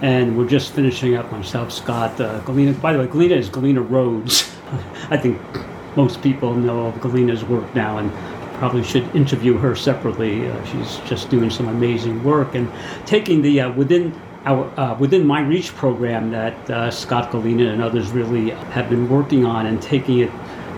[0.01, 2.73] and we're just finishing up myself, Scott, uh, Galena.
[2.73, 4.53] By the way, Galena is Galena Rhoades.
[5.09, 5.39] I think
[5.95, 8.11] most people know of Galena's work now, and
[8.55, 10.49] probably should interview her separately.
[10.49, 12.71] Uh, she's just doing some amazing work and
[13.05, 17.81] taking the uh, within our uh, within my Reach program that uh, Scott Galena and
[17.81, 20.31] others really have been working on and taking it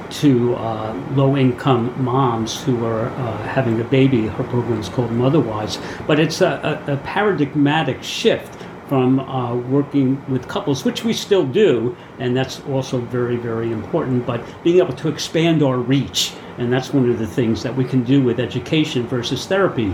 [0.09, 4.27] to uh, low-income moms who are uh, having a baby.
[4.27, 10.23] Her program is called Motherwise, but it's a, a, a paradigmatic shift from uh, working
[10.29, 14.93] with couples, which we still do, and that's also very, very important, but being able
[14.93, 16.33] to expand our reach.
[16.57, 19.93] And that's one of the things that we can do with education versus therapy.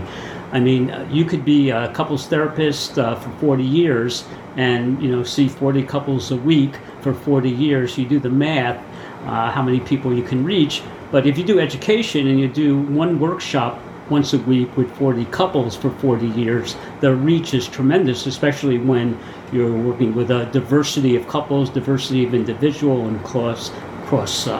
[0.52, 4.24] I mean, uh, you could be a couples therapist uh, for 40 years
[4.56, 7.96] and, you know, see 40 couples a week for 40 years.
[7.96, 8.76] You do the math,
[9.24, 10.82] uh, how many people you can reach.
[11.10, 13.80] But if you do education and you do one workshop
[14.12, 19.18] once a week with 40 couples for 40 years, the reach is tremendous, especially when
[19.52, 23.72] you're working with a diversity of couples, diversity of individual, and cross,
[24.04, 24.58] cross uh,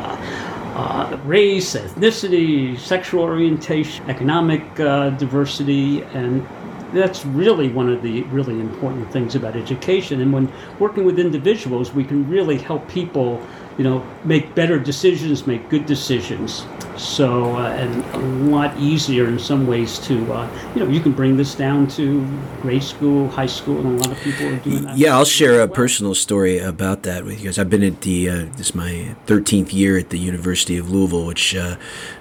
[0.75, 6.49] uh, race, ethnicity, sexual orientation, economic uh, diversity, and
[6.95, 10.23] that's really one of the really important things about education.
[10.23, 13.47] And when working with individuals, we can really help people
[13.79, 16.67] you know, make better decisions, make good decisions.
[16.97, 18.19] So, uh, and a
[18.51, 22.27] lot easier in some ways to, uh, you know, you can bring this down to
[22.61, 24.97] grade school, high school, and a lot of people are doing that.
[24.97, 27.59] Yeah, I'll share a personal story about that with you guys.
[27.59, 31.25] I've been at the, uh, this is my 13th year at the University of Louisville,
[31.25, 31.77] which uh,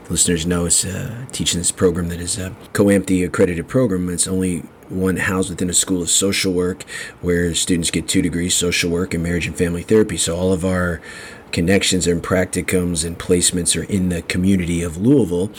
[0.10, 4.10] listeners know is uh, teaching this program that is a COAMFTE accredited program.
[4.10, 6.84] It's only one housed within a school of social work
[7.22, 10.18] where students get two degrees social work and marriage and family therapy.
[10.18, 11.02] So all of our
[11.52, 15.52] connections and practicums and placements are in the community of Louisville.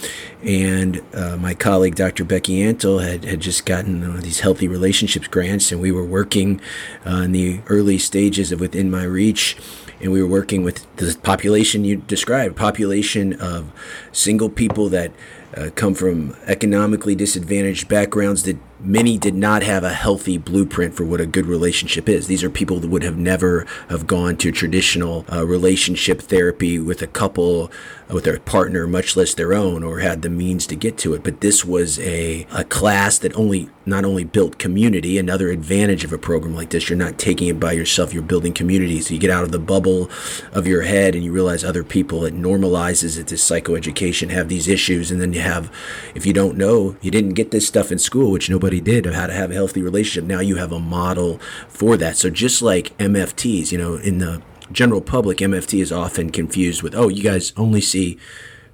[0.42, 2.24] And uh, my colleague, Dr.
[2.24, 6.60] Becky Antle, had, had just gotten uh, these healthy relationships grants, and we were working
[7.06, 9.56] uh, in the early stages of Within My Reach.
[10.00, 13.72] And we were working with the population you described, population of
[14.10, 15.12] single people that
[15.56, 21.04] uh, come from economically disadvantaged backgrounds that many did not have a healthy blueprint for
[21.04, 22.26] what a good relationship is.
[22.26, 27.02] These are people that would have never have gone to traditional uh, relationship therapy with
[27.02, 27.70] a couple,
[28.10, 31.14] uh, with their partner, much less their own, or had the means to get to
[31.14, 31.22] it.
[31.22, 36.12] But this was a, a class that only not only built community, another advantage of
[36.12, 39.00] a program like this, you're not taking it by yourself, you're building community.
[39.00, 40.08] So you get out of the bubble
[40.52, 44.68] of your head and you realize other people, it normalizes it this psychoeducation, have these
[44.68, 45.10] issues.
[45.10, 45.72] And then you have,
[46.14, 49.14] if you don't know, you didn't get this stuff in school, which nobody did, of
[49.14, 50.28] how to have a healthy relationship.
[50.28, 52.16] Now you have a model for that.
[52.16, 56.94] So just like MFTs, you know, in the general public, MFT is often confused with,
[56.94, 58.18] oh, you guys only see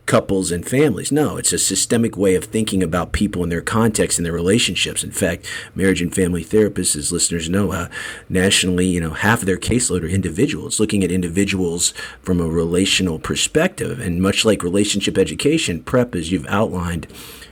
[0.09, 1.13] couples and families.
[1.13, 5.05] No, it's a systemic way of thinking about people and their context and their relationships.
[5.05, 7.89] In fact, marriage and family therapists, as listeners know, uh,
[8.27, 11.93] nationally, you know, half of their caseload are individuals, looking at individuals
[12.23, 14.01] from a relational perspective.
[14.01, 17.07] And much like relationship education, PrEP, as you've outlined,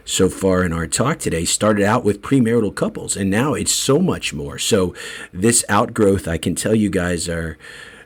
[0.07, 3.99] so far in our talk today started out with premarital couples, and now it's so
[3.99, 4.59] much more.
[4.59, 4.95] So,
[5.33, 7.59] this outgrowth, I can tell you guys are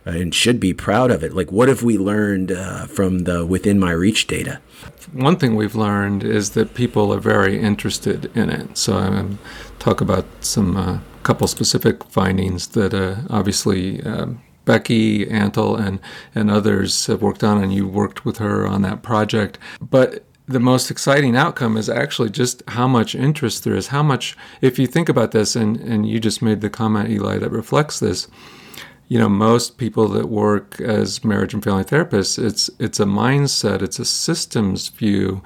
[0.07, 1.35] uh, and should be proud of it.
[1.35, 4.61] Like, what have we learned uh, from the within my reach data?
[5.13, 8.79] One thing we've learned is that people are very interested in it.
[8.79, 9.39] So, I'm um,
[9.79, 14.03] talk about some uh, couple specific findings that uh, obviously.
[14.03, 15.99] Um, Becky Antle and
[16.35, 19.59] and others have worked on, and you worked with her on that project.
[19.81, 23.89] But the most exciting outcome is actually just how much interest there is.
[23.89, 27.39] How much, if you think about this, and, and you just made the comment, Eli,
[27.39, 28.27] that reflects this.
[29.07, 33.83] You know, most people that work as marriage and family therapists, it's it's a mindset,
[33.83, 35.43] it's a systems view.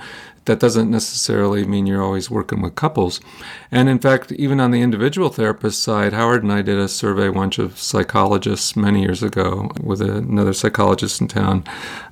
[0.46, 3.22] That doesn't necessarily mean you're always working with couples.
[3.70, 7.30] And in fact, even on the individual therapist side, Howard and I did a survey,
[7.30, 11.64] bunch of psychologists many years ago with another psychologist in town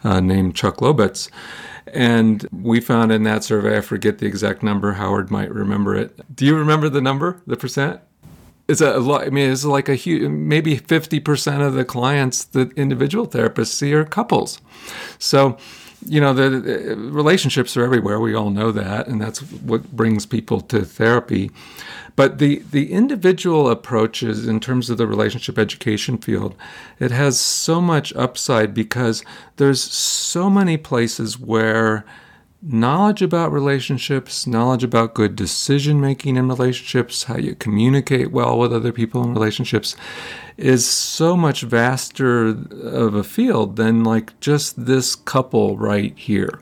[0.02, 1.28] uh, named Chuck Lobetz
[1.86, 6.18] and we found in that survey, I forget the exact number, Howard might remember it.
[6.34, 8.00] Do you remember the number, the percent?
[8.68, 9.22] It's a lot.
[9.22, 13.92] I mean, it's like a huge, maybe 50% of the clients that individual therapists see
[13.92, 14.60] are couples.
[15.18, 15.58] So,
[16.06, 18.20] you know, the, the relationships are everywhere.
[18.20, 19.06] We all know that.
[19.06, 21.50] And that's what brings people to therapy.
[22.14, 26.54] But the, the individual approaches in terms of the relationship education field,
[26.98, 29.24] it has so much upside because
[29.56, 32.04] there's so many places where
[32.62, 38.72] knowledge about relationships, knowledge about good decision making in relationships, how you communicate well with
[38.72, 39.96] other people in relationships
[40.56, 46.60] is so much vaster of a field than like just this couple right here.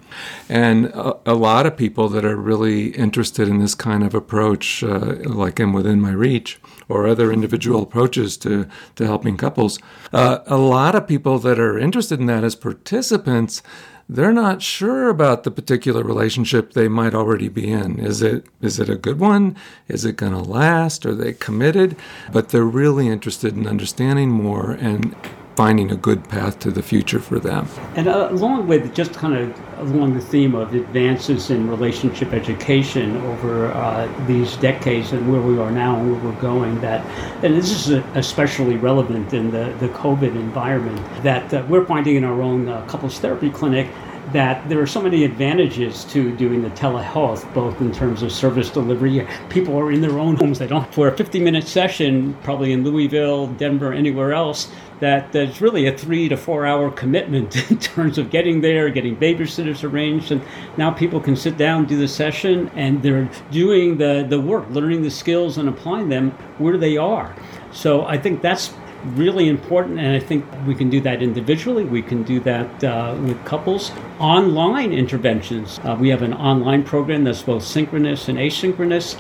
[0.48, 4.82] And a, a lot of people that are really interested in this kind of approach,
[4.82, 9.78] uh, like in Within My Reach, or other individual approaches to, to helping couples,
[10.12, 13.62] uh, a lot of people that are interested in that as participants
[14.10, 18.00] they're not sure about the particular relationship they might already be in.
[18.00, 19.56] Is it is it a good one?
[19.86, 21.06] Is it going to last?
[21.06, 21.96] Are they committed?
[22.32, 25.14] But they're really interested in understanding more and
[25.54, 27.68] finding a good path to the future for them.
[27.94, 33.16] And uh, along with just kind of along the theme of advances in relationship education
[33.18, 37.04] over uh, these decades and where we are now and where we're going, that
[37.44, 42.24] and this is especially relevant in the, the COVID environment that uh, we're finding in
[42.24, 43.88] our own uh, couples therapy clinic
[44.32, 48.70] that there are so many advantages to doing the telehealth, both in terms of service
[48.70, 49.26] delivery.
[49.48, 50.58] People are in their own homes.
[50.58, 54.70] They don't for a 50-minute session, probably in Louisville, Denver, anywhere else.
[55.00, 59.16] That there's really a three to four hour commitment in terms of getting there, getting
[59.16, 60.42] babysitters arranged, and
[60.76, 65.02] now people can sit down, do the session, and they're doing the the work, learning
[65.02, 67.34] the skills and applying them where they are.
[67.72, 68.72] So I think that's
[69.04, 71.84] really important, and I think we can do that individually.
[71.84, 73.92] We can do that uh, with couples.
[74.18, 75.80] Online interventions.
[75.84, 79.18] Uh, we have an online program that's both synchronous and asynchronous.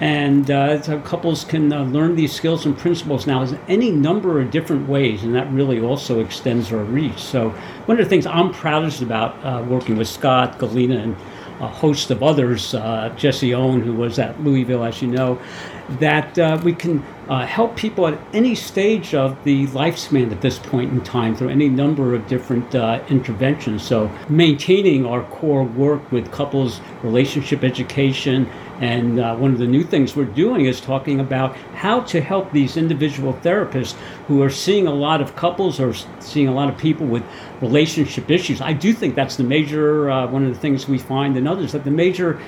[0.00, 4.40] And uh, so couples can uh, learn these skills and principles now in any number
[4.40, 7.18] of different ways, and that really also extends our reach.
[7.18, 7.50] So,
[7.84, 11.16] one of the things I'm proudest about uh, working with Scott, Galena, and
[11.60, 15.38] a host of others, uh, Jesse Owen, who was at Louisville, as you know,
[15.98, 20.58] that uh, we can uh, help people at any stage of the lifespan at this
[20.58, 22.74] point in time through any number of different
[23.10, 23.82] interventions.
[23.82, 28.48] So, maintaining our core work with couples relationship education.
[28.80, 32.50] And uh, one of the new things we're doing is talking about how to help
[32.50, 33.92] these individual therapists
[34.26, 37.22] who are seeing a lot of couples or seeing a lot of people with
[37.60, 38.62] relationship issues.
[38.62, 41.72] I do think that's the major, uh, one of the things we find in others,
[41.72, 42.40] that the major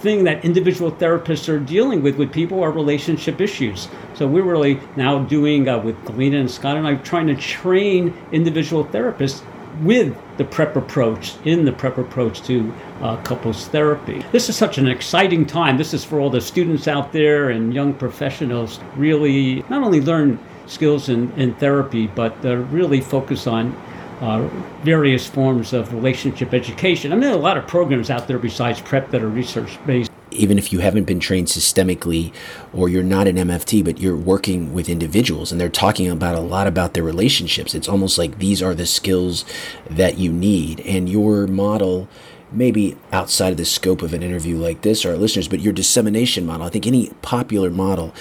[0.00, 3.88] thing that individual therapists are dealing with with people are relationship issues.
[4.14, 8.14] So we're really now doing uh, with Galena and Scott and I trying to train
[8.32, 9.42] individual therapists
[9.82, 14.24] with the prep approach in the prep approach to uh, couples therapy.
[14.32, 15.76] This is such an exciting time.
[15.76, 20.38] This is for all the students out there and young professionals really not only learn
[20.66, 23.74] skills in, in therapy, but uh, really focus on
[24.20, 24.48] uh,
[24.82, 27.12] various forms of relationship education.
[27.12, 29.78] I mean, there are a lot of programs out there besides PrEP that are research
[29.86, 30.10] based.
[30.34, 32.32] Even if you haven't been trained systemically
[32.72, 36.40] or you're not an MFT, but you're working with individuals and they're talking about a
[36.40, 39.44] lot about their relationships, it's almost like these are the skills
[39.88, 40.80] that you need.
[40.80, 42.08] And your model
[42.52, 45.72] maybe outside of the scope of an interview like this or our listeners, but your
[45.72, 48.14] dissemination model, I think any popular model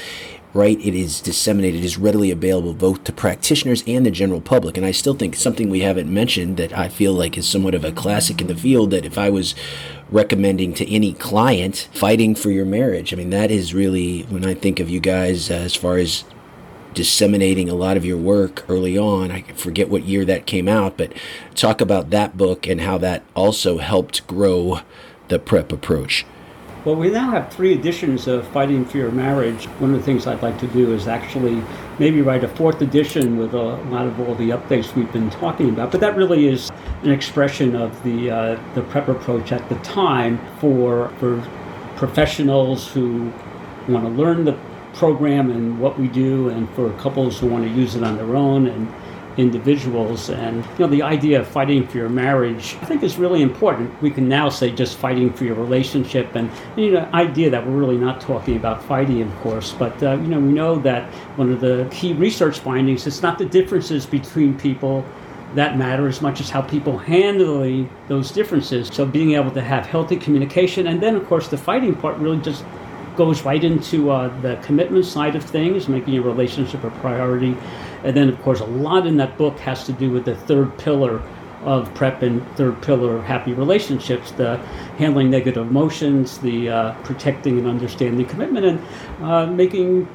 [0.53, 0.79] right?
[0.79, 4.77] It is disseminated, it is readily available both to practitioners and the general public.
[4.77, 7.83] And I still think something we haven't mentioned that I feel like is somewhat of
[7.83, 9.55] a classic in the field that if I was
[10.13, 14.53] recommending to any client fighting for your marriage, I mean, that is really when I
[14.53, 16.23] think of you guys uh, as far as
[16.93, 19.31] disseminating a lot of your work early on.
[19.31, 21.11] I forget what year that came out, but
[21.55, 24.79] talk about that book and how that also helped grow
[25.27, 26.25] the prep approach.
[26.85, 29.67] Well, we now have three editions of Fighting for Your Marriage.
[29.79, 31.63] One of the things I'd like to do is actually
[31.97, 35.69] maybe write a fourth edition with a lot of all the updates we've been talking
[35.69, 35.93] about.
[35.93, 36.69] But that really is
[37.03, 41.41] an expression of the uh, the prep approach at the time for for
[41.95, 43.31] professionals who
[43.87, 44.59] want to learn the
[44.93, 48.35] program and what we do, and for couples who want to use it on their
[48.35, 48.93] own and
[49.37, 50.29] individuals.
[50.29, 54.01] And you know, the idea of fighting for your marriage, I think, is really important.
[54.01, 57.77] We can now say just fighting for your relationship, and, you know, idea that we're
[57.77, 61.03] really not talking about fighting, of course, but uh, you know, we know that
[61.37, 65.05] one of the key research findings is not the differences between people
[65.55, 68.87] that matter as much as how people handle those differences.
[68.87, 72.39] So being able to have healthy communication, and then of course the fighting part really
[72.39, 72.65] just
[73.15, 77.55] goes right into uh, the commitment side of things, making your relationship a priority.
[78.03, 80.77] And then, of course, a lot in that book has to do with the third
[80.77, 81.21] pillar
[81.63, 84.57] of prep and third pillar of happy relationships the
[84.97, 90.07] handling negative emotions, the uh, protecting and understanding commitment, and uh, making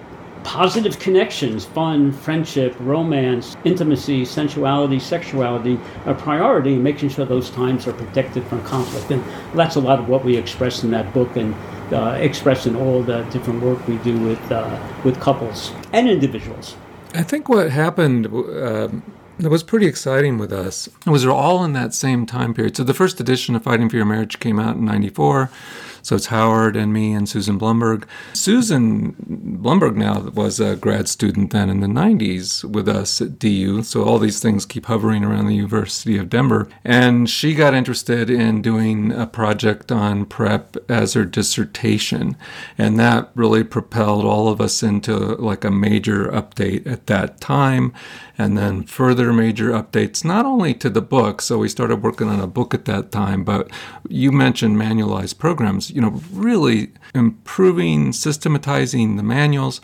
[0.44, 7.86] positive connections, fun, friendship, romance, intimacy, sensuality, sexuality a priority, and making sure those times
[7.86, 9.10] are protected from conflict.
[9.10, 9.22] And
[9.58, 11.54] that's a lot of what we express in that book and
[11.92, 16.76] uh, express in all the different work we do with uh, with couples and individuals.
[17.14, 18.88] I think what happened uh,
[19.38, 22.76] that was pretty exciting with us was we're all in that same time period.
[22.76, 25.50] So the first edition of Fighting for Your Marriage came out in '94.
[26.02, 28.06] So it's Howard and me and Susan Blumberg.
[28.32, 29.14] Susan
[29.62, 33.82] Blumberg now was a grad student then in the 90s with us at DU.
[33.82, 36.68] So all these things keep hovering around the University of Denver.
[36.84, 42.36] And she got interested in doing a project on PrEP as her dissertation.
[42.76, 47.92] And that really propelled all of us into like a major update at that time
[48.38, 52.38] and then further major updates, not only to the book, so we started working on
[52.38, 53.68] a book at that time, but
[54.08, 59.80] you mentioned manualized programs, you know, really improving, systematizing the manuals.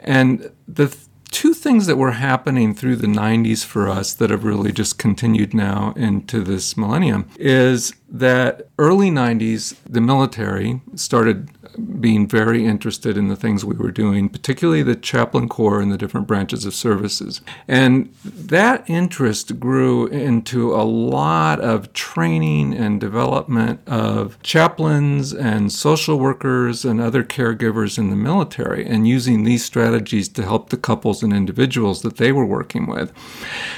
[0.00, 0.96] And the
[1.30, 5.54] two things that were happening through the 90s for us that have really just continued
[5.54, 11.50] now into this millennium is that early 90s the military started
[12.00, 15.98] being very interested in the things we were doing, particularly the chaplain corps and the
[15.98, 17.40] different branches of services.
[17.66, 26.18] And that interest grew into a lot of training and development of chaplains and social
[26.18, 31.22] workers and other caregivers in the military, and using these strategies to help the couples
[31.22, 33.12] and individuals that they were working with.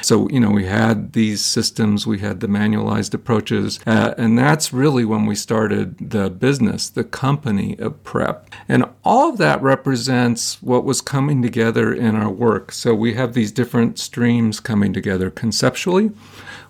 [0.02, 4.72] So, you know, we had these systems, we had the manualized approaches, uh, and that's
[4.72, 8.50] really when we started the business, the company of prep.
[8.68, 12.72] And all of that represents what was coming together in our work.
[12.72, 16.12] So we have these different streams coming together conceptually.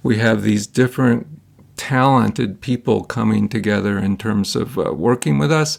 [0.03, 1.40] We have these different
[1.81, 5.79] talented people coming together in terms of uh, working with us.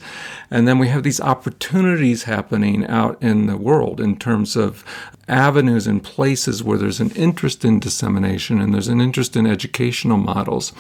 [0.50, 4.84] And then we have these opportunities happening out in the world in terms of
[5.28, 10.18] avenues and places where there's an interest in dissemination and there's an interest in educational
[10.18, 10.74] models.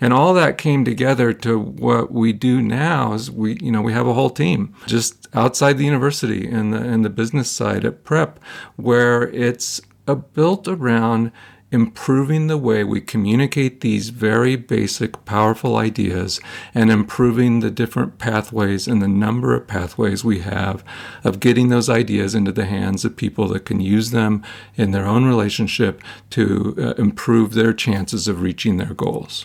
[0.00, 3.92] And all that came together to what we do now is we, you know, we
[3.92, 8.02] have a whole team just outside the university and the, and the business side at
[8.02, 8.40] PrEP
[8.74, 11.30] where it's uh, built around
[11.74, 16.40] improving the way we communicate these very basic, powerful ideas
[16.72, 20.84] and improving the different pathways and the number of pathways we have
[21.24, 24.40] of getting those ideas into the hands of people that can use them
[24.76, 26.00] in their own relationship
[26.30, 29.44] to uh, improve their chances of reaching their goals.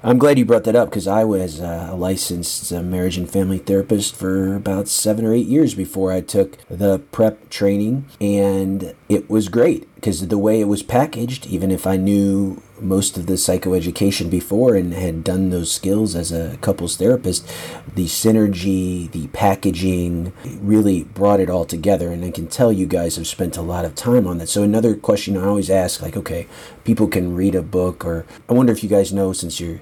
[0.00, 3.28] I'm glad you brought that up because I was uh, a licensed uh, marriage and
[3.28, 8.94] family therapist for about seven or eight years before I took the prep training, and
[9.08, 13.26] it was great because the way it was packaged, even if I knew most of
[13.26, 17.46] the psychoeducation before and had done those skills as a couples therapist,
[17.94, 22.10] the synergy, the packaging really brought it all together.
[22.10, 24.48] And I can tell you guys have spent a lot of time on that.
[24.48, 26.46] So, another question I always ask like, okay,
[26.84, 29.80] people can read a book, or I wonder if you guys know, since you're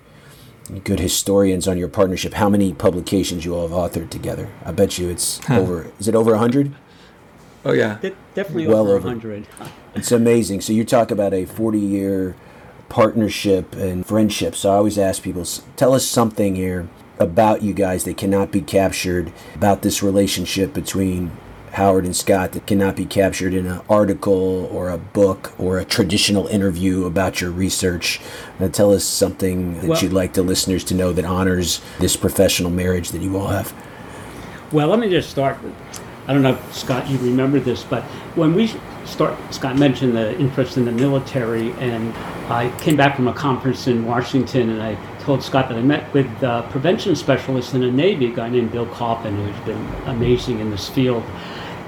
[0.84, 4.50] good historians on your partnership, how many publications you all have authored together?
[4.64, 5.60] I bet you it's huh.
[5.60, 6.74] over, is it over 100?
[7.64, 7.98] Oh, yeah.
[8.00, 9.46] De- definitely well over 100.
[9.94, 10.60] It's amazing.
[10.60, 12.36] So, you talk about a 40 year
[12.88, 14.54] partnership and friendship.
[14.54, 15.44] So I always ask people,
[15.76, 21.32] tell us something here about you guys that cannot be captured, about this relationship between
[21.72, 25.84] Howard and Scott that cannot be captured in an article or a book or a
[25.84, 28.18] traditional interview about your research.
[28.58, 32.16] Uh, tell us something that well, you'd like the listeners to know that honors this
[32.16, 33.74] professional marriage that you all have.
[34.72, 35.58] Well, let me just start.
[36.26, 38.02] I don't know, Scott, you remember this, but
[38.34, 38.72] when we
[39.06, 42.14] start, Scott mentioned the interest in the military, and
[42.50, 46.12] I came back from a conference in Washington, and I told Scott that I met
[46.12, 50.60] with a prevention specialist in the Navy, a guy named Bill Coffin, who's been amazing
[50.60, 51.24] in this field,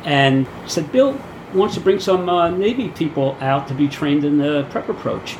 [0.05, 1.21] and said, Bill
[1.55, 5.37] wants to bring some uh, Navy people out to be trained in the PrEP approach.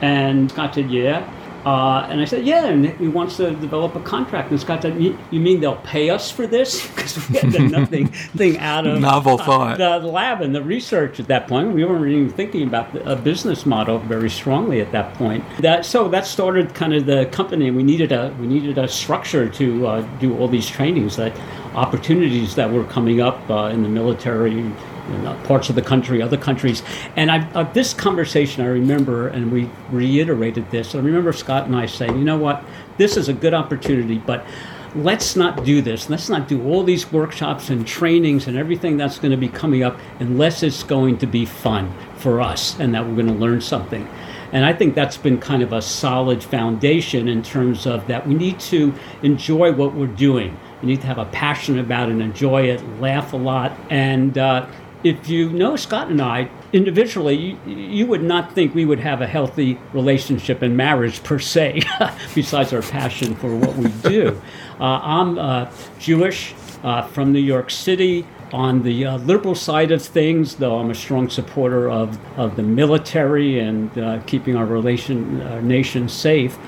[0.00, 1.30] And Scott said, yeah.
[1.64, 4.50] Uh, and I said, yeah, and he wants to develop a contract.
[4.50, 6.84] And Scott said, you mean they'll pay us for this?
[6.94, 8.06] Because we had nothing
[8.36, 9.80] thing out of novel thought.
[9.80, 11.72] Uh, the lab and the research at that point.
[11.72, 15.44] We weren't even thinking about the, a business model very strongly at that point.
[15.58, 17.70] That so that started kind of the company.
[17.70, 21.38] We needed a we needed a structure to uh, do all these trainings, that
[21.74, 24.72] opportunities that were coming up uh, in the military
[25.08, 26.82] in parts of the country, other countries.
[27.16, 30.94] And I, uh, this conversation, I remember, and we reiterated this.
[30.94, 32.64] I remember Scott and I saying, you know what,
[32.96, 34.46] this is a good opportunity, but
[34.94, 36.08] let's not do this.
[36.08, 39.82] Let's not do all these workshops and trainings and everything that's going to be coming
[39.82, 43.60] up unless it's going to be fun for us and that we're going to learn
[43.60, 44.08] something.
[44.52, 48.34] And I think that's been kind of a solid foundation in terms of that we
[48.34, 50.56] need to enjoy what we're doing.
[50.80, 54.38] We need to have a passion about it and enjoy it, laugh a lot, and
[54.38, 54.68] uh,
[55.04, 57.36] if you know Scott and I individually,
[57.66, 61.82] you, you, would not think we would have a healthy relationship and marriage per se,
[62.34, 64.40] besides our passion for what we do.
[64.74, 66.52] Uh, I'm uh, Jewish
[66.82, 68.26] uh, from New York City.
[68.52, 72.64] On the uh, liberal side of things, though, I'm a strong supporter of, of the
[72.64, 76.58] military and uh, keeping our relation, uh, nation safe.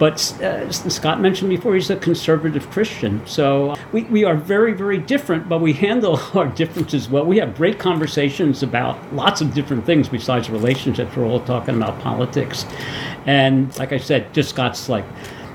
[0.00, 3.20] But uh, Scott mentioned before, he's a conservative Christian.
[3.26, 7.26] So we, we are very, very different, but we handle our differences well.
[7.26, 11.14] We have great conversations about lots of different things besides relationships.
[11.14, 12.64] We're all talking about politics.
[13.26, 15.04] And like I said, just Scott's like,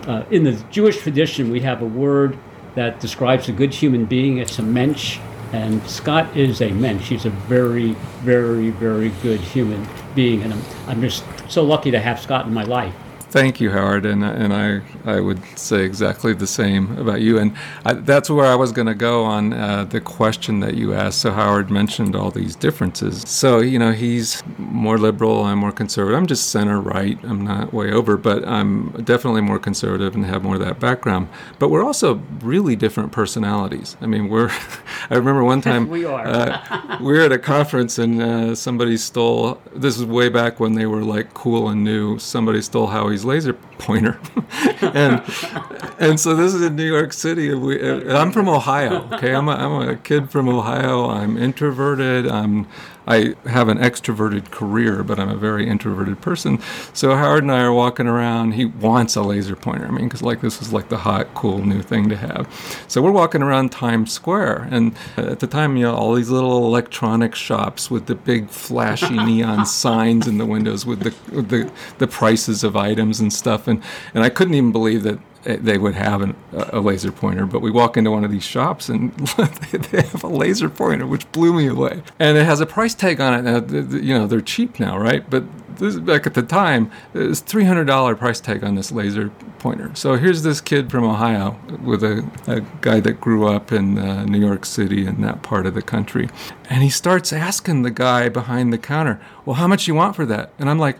[0.06, 2.38] uh, in the Jewish tradition, we have a word
[2.76, 4.38] that describes a good human being.
[4.38, 5.18] It's a mensch.
[5.54, 7.10] And Scott is a mensch.
[7.10, 10.44] He's a very, very, very good human being.
[10.44, 12.94] And I'm, I'm just so lucky to have Scott in my life.
[13.36, 17.54] Thank you, Howard, and and I I would say exactly the same about you, and
[17.84, 21.20] I, that's where I was going to go on uh, the question that you asked.
[21.20, 23.24] So Howard mentioned all these differences.
[23.28, 26.18] So you know he's more liberal, I'm more conservative.
[26.18, 27.20] I'm just center right.
[27.24, 31.28] I'm not way over, but I'm definitely more conservative and have more of that background.
[31.60, 33.98] But we're also really different personalities.
[34.02, 34.50] I mean, we're.
[35.10, 36.26] I remember one time we are.
[36.26, 39.62] uh, we were at a conference and uh, somebody stole.
[39.74, 42.18] This is way back when they were like cool and new.
[42.18, 44.20] Somebody stole Howie's laser pointer,
[44.82, 45.22] and
[46.00, 47.50] and so this is in New York City.
[47.50, 49.10] And we, and I'm from Ohio.
[49.14, 51.10] Okay, I'm a, I'm a kid from Ohio.
[51.10, 52.28] I'm introverted.
[52.28, 52.68] I'm
[53.08, 56.60] I have an extroverted career, but I'm a very introverted person.
[56.94, 58.54] So Howard and I are walking around.
[58.54, 59.86] He wants a laser pointer.
[59.86, 62.48] I mean, because like this is like the hot, cool new thing to have.
[62.88, 66.66] So we're walking around Times Square, and at the time, you know, all these little
[66.66, 71.72] electronic shops with the big flashy neon signs in the windows with the with the
[72.00, 73.68] the prices of items and stuff.
[73.68, 73.82] And
[74.14, 77.46] and I couldn't even believe that they would have an, a laser pointer.
[77.46, 81.32] But we walk into one of these shops and they have a laser pointer, which
[81.32, 82.02] blew me away.
[82.20, 83.42] And it has a price tag on it.
[83.44, 85.28] Now, you know, they're cheap now, right?
[85.30, 85.44] But
[85.78, 89.92] this, back at the time, it was $300 price tag on this laser pointer.
[89.94, 94.26] So here's this kid from Ohio with a, a guy that grew up in uh,
[94.26, 96.30] New York City in that part of the country.
[96.70, 100.26] And he starts asking the guy behind the counter, well, how much you want for
[100.26, 100.52] that?
[100.58, 100.98] And I'm like,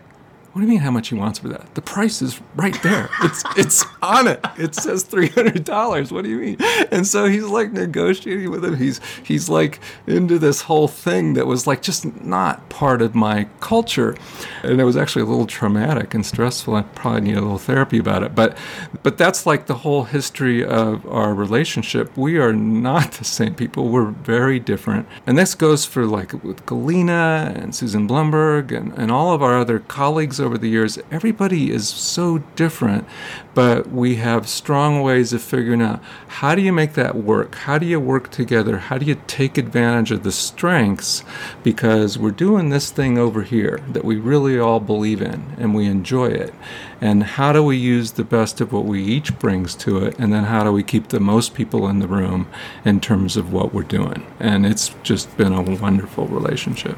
[0.56, 1.74] what do you mean how much he wants for that?
[1.74, 3.10] The price is right there.
[3.22, 4.42] It's it's on it.
[4.56, 6.10] It says three hundred dollars.
[6.10, 6.56] What do you mean?
[6.90, 8.74] And so he's like negotiating with him.
[8.76, 13.48] He's he's like into this whole thing that was like just not part of my
[13.60, 14.16] culture.
[14.62, 16.74] And it was actually a little traumatic and stressful.
[16.74, 18.34] I probably need a little therapy about it.
[18.34, 18.56] But
[19.02, 22.16] but that's like the whole history of our relationship.
[22.16, 23.90] We are not the same people.
[23.90, 25.06] We're very different.
[25.26, 29.58] And this goes for like with Galena and Susan Blumberg and, and all of our
[29.58, 33.04] other colleagues over the years, everybody is so different,
[33.52, 37.56] but we have strong ways of figuring out how do you make that work?
[37.56, 38.78] How do you work together?
[38.78, 41.24] How do you take advantage of the strengths?
[41.62, 45.86] Because we're doing this thing over here that we really all believe in and we
[45.86, 46.54] enjoy it.
[47.00, 50.18] And how do we use the best of what we each brings to it?
[50.18, 52.48] And then how do we keep the most people in the room
[52.84, 54.24] in terms of what we're doing?
[54.38, 56.96] And it's just been a wonderful relationship.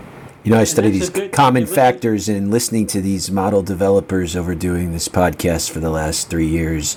[0.49, 4.93] You know, I study these common factors and listening to these model developers over doing
[4.93, 6.97] this podcast for the last three years.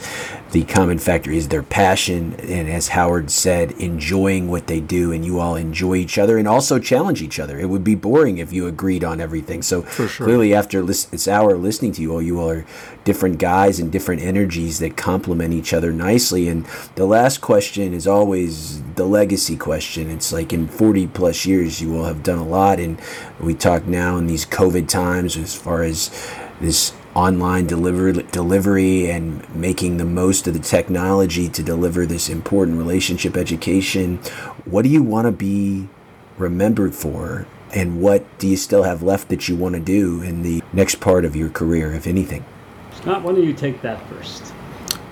[0.52, 5.26] The common factor is their passion, and as Howard said, enjoying what they do, and
[5.26, 7.60] you all enjoy each other and also challenge each other.
[7.60, 9.62] It would be boring if you agreed on everything.
[9.64, 10.08] So sure.
[10.08, 12.66] clearly, after this hour listening to you all, you all are
[13.04, 16.47] different guys and different energies that complement each other nicely.
[16.47, 20.12] And the last question is always the legacy question.
[20.12, 23.02] It's like in 40 plus years, you will have done a lot, and
[23.39, 26.12] we talk now in these COVID times as far as
[26.60, 32.78] this online delivery delivery and making the most of the technology to deliver this important
[32.78, 34.16] relationship education
[34.64, 35.89] what do you want to be
[36.38, 40.41] remembered for and what do you still have left that you want to do in
[40.41, 42.45] the next part of your career if anything
[42.93, 44.54] scott why don't you take that first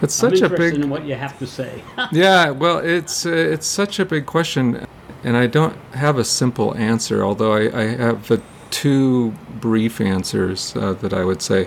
[0.01, 1.81] it's such a big in what you have to say
[2.11, 4.85] yeah well it's uh, it's such a big question
[5.23, 8.41] and i don't have a simple answer although i, I have a
[8.71, 11.65] two brief answers uh, that I would say.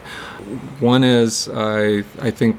[0.81, 2.59] One is I I think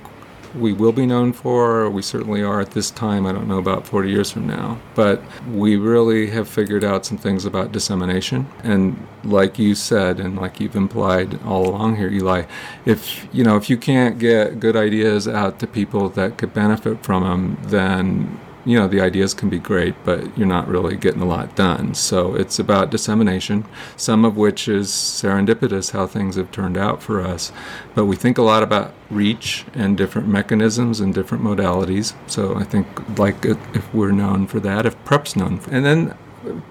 [0.56, 3.88] we will be known for, we certainly are at this time, I don't know about
[3.88, 8.47] 40 years from now, but we really have figured out some things about dissemination.
[8.64, 12.43] And like you said, and like you've implied all along here, Eli,
[12.86, 17.04] if, you know, if you can't get good ideas out to people that could benefit
[17.04, 21.22] from them, then you know the ideas can be great but you're not really getting
[21.22, 21.93] a lot done.
[21.93, 27.22] So it's about dissemination some of which is serendipitous how things have turned out for
[27.22, 27.51] us.
[27.95, 32.14] But we think a lot about reach and different mechanisms and different modalities.
[32.28, 32.88] So i think
[33.20, 36.18] like if we're known for that if prep's known for, and then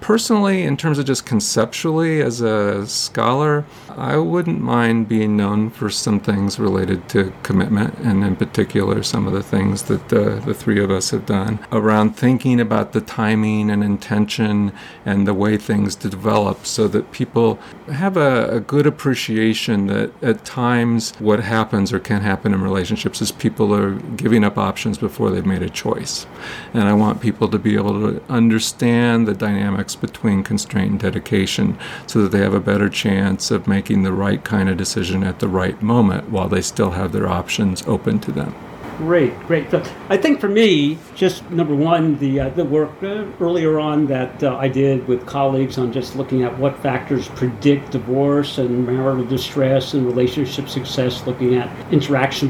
[0.01, 5.89] personally, in terms of just conceptually as a scholar, I wouldn't mind being known for
[5.89, 10.53] some things related to commitment, and in particular, some of the things that the, the
[10.53, 14.71] three of us have done around thinking about the timing and intention
[15.05, 17.59] and the way things develop so that people
[17.91, 23.21] have a, a good appreciation that at times what happens or can happen in relationships
[23.21, 26.25] is people are giving up options before they've made a choice.
[26.73, 30.99] And I want people to be able to understand the dynamic dynamics between constraint and
[30.99, 35.23] dedication so that they have a better chance of making the right kind of decision
[35.23, 38.53] at the right moment while they still have their options open to them.
[38.97, 39.71] Great, great.
[39.71, 44.05] So I think for me, just number one, the uh, the work uh, earlier on
[44.07, 48.85] that uh, I did with colleagues on just looking at what factors predict divorce and
[48.85, 52.49] marital distress and relationship success, looking at interaction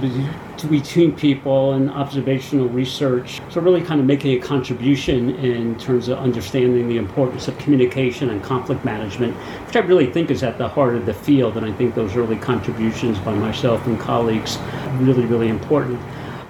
[0.70, 3.40] between people and observational research.
[3.50, 8.30] So really, kind of making a contribution in terms of understanding the importance of communication
[8.32, 9.34] and conflict management,
[9.66, 11.56] which I really think is at the heart of the field.
[11.56, 14.58] And I think those early contributions by myself and colleagues
[15.00, 16.02] really, really important.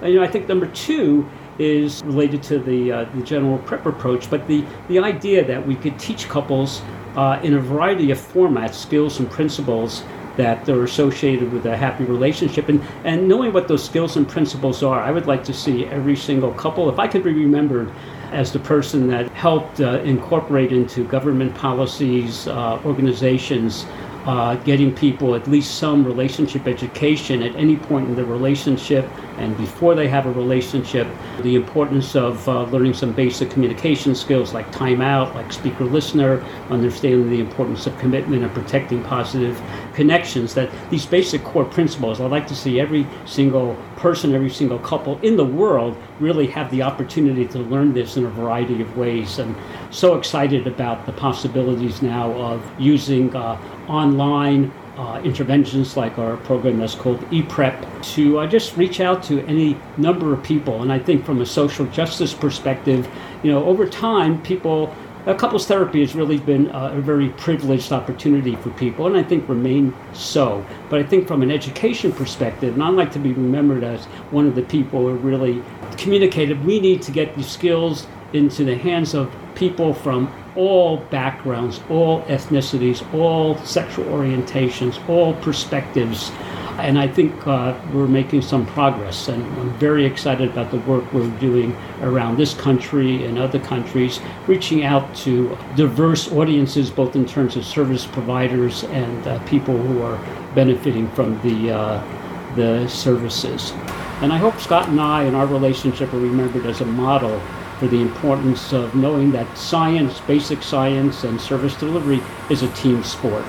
[0.04, 1.26] You know, I think number two
[1.58, 5.76] is related to the, uh, the general prep approach, but the, the idea that we
[5.76, 6.82] could teach couples
[7.16, 10.04] uh, in a variety of formats, skills and principles
[10.36, 12.68] that are associated with a happy relationship.
[12.68, 16.16] And, and knowing what those skills and principles are, I would like to see every
[16.16, 17.90] single couple, if I could be remembered
[18.30, 23.86] as the person that helped uh, incorporate into government policies, uh, organizations,
[24.26, 29.08] uh, getting people at least some relationship education at any point in the relationship
[29.38, 31.08] and before they have a relationship,
[31.40, 37.28] the importance of uh, learning some basic communication skills like timeout, like speaker listener, understanding
[37.30, 39.60] the importance of commitment and protecting positive
[39.92, 40.54] connections.
[40.54, 45.18] That these basic core principles, I'd like to see every single person, every single couple
[45.22, 49.38] in the world really have the opportunity to learn this in a variety of ways.
[49.38, 49.56] And
[49.90, 56.80] so excited about the possibilities now of using uh, online uh, interventions like our program
[56.80, 57.76] that's called ePrep
[58.14, 60.82] to uh, just reach out to any number of people.
[60.82, 63.08] And I think from a social justice perspective,
[63.42, 64.94] you know, over time, people,
[65.32, 69.48] couples therapy has really been uh, a very privileged opportunity for people, and I think
[69.48, 70.64] remain so.
[70.90, 74.46] But I think from an education perspective, and I'd like to be remembered as one
[74.46, 75.62] of the people who really
[75.96, 81.80] communicated, we need to get these skills into the hands of people from all backgrounds,
[81.88, 86.30] all ethnicities, all sexual orientations, all perspectives,
[86.78, 91.10] And I think uh, we're making some progress, and I'm very excited about the work
[91.12, 97.26] we're doing around this country and other countries, reaching out to diverse audiences, both in
[97.26, 100.18] terms of service providers and uh, people who are
[100.54, 103.72] benefiting from the, uh, the services.
[104.20, 107.40] And I hope Scott and I and our relationship are remembered as a model
[107.78, 112.20] for the importance of knowing that science, basic science, and service delivery
[112.50, 113.44] is a team sport.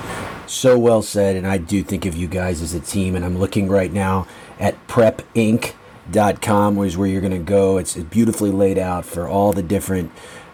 [0.48, 3.16] So well said, and I do think of you guys as a team.
[3.16, 4.28] And I'm looking right now
[4.60, 7.78] at prepinc.com, which is where you're going to go.
[7.78, 10.12] It's beautifully laid out for all the different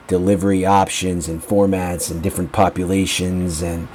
[0.08, 3.88] delivery options and formats and different populations and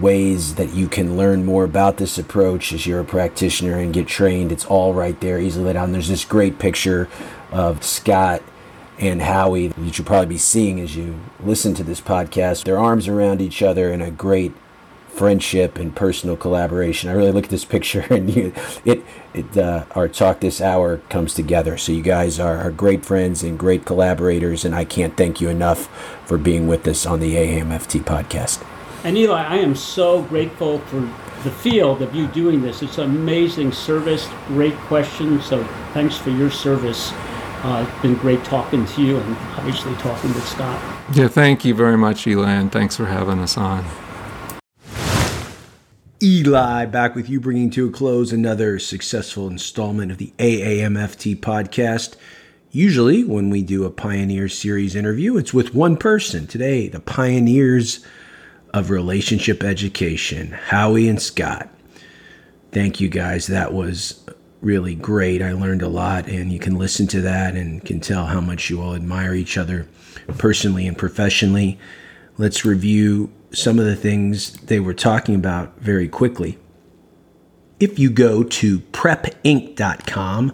[0.00, 4.06] ways that you can learn more about this approach as you're a practitioner and get
[4.06, 4.52] trained.
[4.52, 5.84] It's all right there, easily laid out.
[5.86, 7.08] And there's this great picture
[7.50, 8.42] of Scott
[8.98, 12.64] and Howie that you'll probably be seeing as you listen to this podcast.
[12.64, 14.52] Their arms around each other in a great
[15.20, 17.10] friendship and personal collaboration.
[17.10, 18.54] I really look at this picture and you,
[18.86, 19.04] it,
[19.34, 21.76] it uh, our talk this hour comes together.
[21.76, 25.50] So you guys are, are great friends and great collaborators, and I can't thank you
[25.50, 25.88] enough
[26.24, 28.64] for being with us on the AMFT podcast.
[29.04, 31.00] And Eli, I am so grateful for
[31.44, 32.80] the field of you doing this.
[32.80, 35.44] It's an amazing service, great questions.
[35.44, 35.62] So
[35.92, 37.12] thanks for your service.
[37.62, 40.80] Uh, it's been great talking to you and obviously talking with Scott.
[41.14, 43.84] Yeah, thank you very much, Eli, and thanks for having us on.
[46.22, 52.14] Eli back with you, bringing to a close another successful installment of the AAMFT podcast.
[52.70, 56.46] Usually, when we do a Pioneer Series interview, it's with one person.
[56.46, 58.04] Today, the pioneers
[58.74, 61.70] of relationship education, Howie and Scott.
[62.70, 63.46] Thank you guys.
[63.46, 64.22] That was
[64.60, 65.40] really great.
[65.40, 68.68] I learned a lot, and you can listen to that and can tell how much
[68.68, 69.88] you all admire each other
[70.36, 71.78] personally and professionally.
[72.36, 76.58] Let's review some of the things they were talking about very quickly.
[77.78, 80.52] If you go to prepinc.com,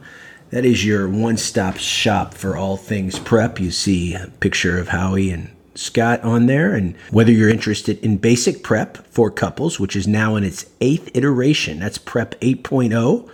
[0.51, 3.59] that is your one stop shop for all things prep.
[3.59, 6.75] You see a picture of Howie and Scott on there.
[6.75, 11.11] And whether you're interested in basic prep for couples, which is now in its eighth
[11.15, 13.29] iteration, that's Prep 8.0.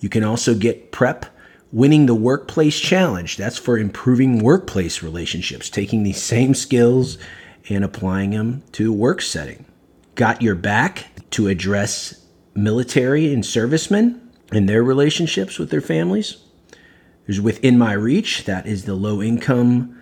[0.00, 1.26] You can also get Prep
[1.72, 3.36] Winning the Workplace Challenge.
[3.36, 7.18] That's for improving workplace relationships, taking these same skills
[7.68, 9.64] and applying them to work setting.
[10.14, 16.38] Got Your Back to address military and servicemen and their relationships with their families.
[17.26, 20.00] There's Within My Reach, that is the low income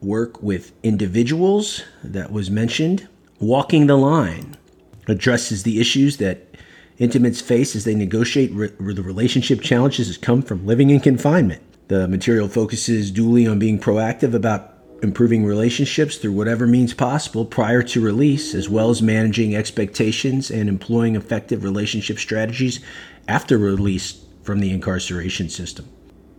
[0.00, 3.08] work with individuals that was mentioned.
[3.40, 4.56] Walking the Line
[5.06, 6.56] addresses the issues that
[6.98, 11.62] intimates face as they negotiate re- the relationship challenges that come from living in confinement.
[11.88, 14.73] The material focuses duly on being proactive about
[15.04, 20.68] improving relationships through whatever means possible prior to release, as well as managing expectations and
[20.68, 22.80] employing effective relationship strategies
[23.28, 25.88] after release from the incarceration system.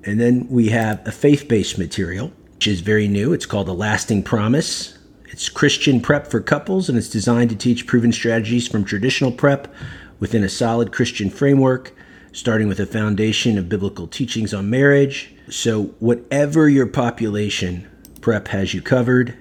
[0.04, 3.34] And then we have a faith based material, which is very new.
[3.34, 4.98] It's called A Lasting Promise.
[5.30, 9.74] It's Christian prep for couples, and it's designed to teach proven strategies from traditional prep
[10.20, 11.94] within a solid Christian framework,
[12.32, 15.34] starting with a foundation of biblical teachings on marriage.
[15.50, 17.90] So, whatever your population,
[18.26, 19.38] Prep has you covered.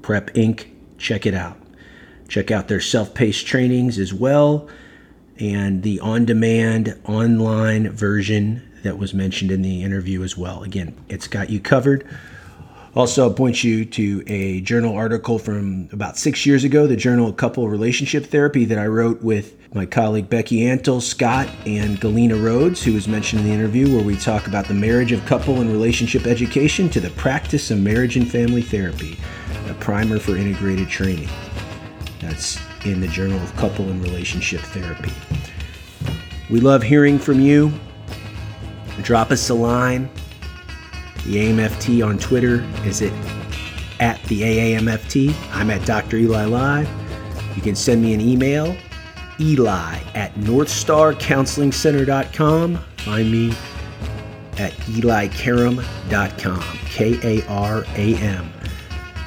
[0.00, 1.58] Prep Inc., check it out.
[2.26, 4.66] Check out their self paced trainings as well
[5.38, 10.62] and the on demand online version that was mentioned in the interview as well.
[10.62, 12.08] Again, it's got you covered.
[12.96, 17.36] Also, point you to a journal article from about six years ago, the Journal of
[17.36, 22.84] Couple Relationship Therapy, that I wrote with my colleague Becky Antle, Scott, and Galena Rhoades,
[22.84, 25.72] who was mentioned in the interview, where we talk about the marriage of couple and
[25.72, 29.18] relationship education to the practice of marriage and family therapy,
[29.68, 31.28] a primer for integrated training.
[32.20, 35.12] That's in the Journal of Couple and Relationship Therapy.
[36.48, 37.72] We love hearing from you.
[39.02, 40.08] Drop us a line.
[41.24, 43.14] The AMFT on Twitter is it
[43.98, 45.34] at the AAMFT.
[45.52, 46.18] I'm at Dr.
[46.18, 46.86] Eli Live.
[47.56, 48.76] You can send me an email
[49.40, 52.76] Eli at NorthstarCounselingCenter.com.
[52.98, 53.52] Find me
[54.58, 56.62] at EliKaram.com.
[56.86, 58.52] K A R A M.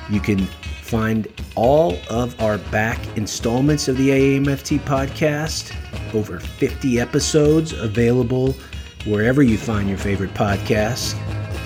[0.09, 0.45] You can
[0.83, 5.73] find all of our back installments of the AAMFT podcast,
[6.13, 8.55] over 50 episodes available
[9.05, 11.15] wherever you find your favorite podcasts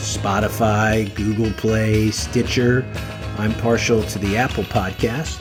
[0.01, 2.85] Spotify, Google Play, Stitcher.
[3.37, 5.39] I'm partial to the Apple podcast.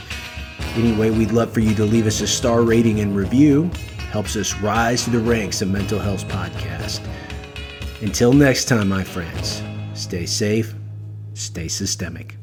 [0.77, 3.71] Anyway, we'd love for you to leave us a star rating and review.
[4.11, 7.01] Helps us rise to the ranks of Mental Health Podcast.
[8.03, 9.63] Until next time, my friends,
[9.95, 10.75] stay safe,
[11.35, 12.40] stay systemic.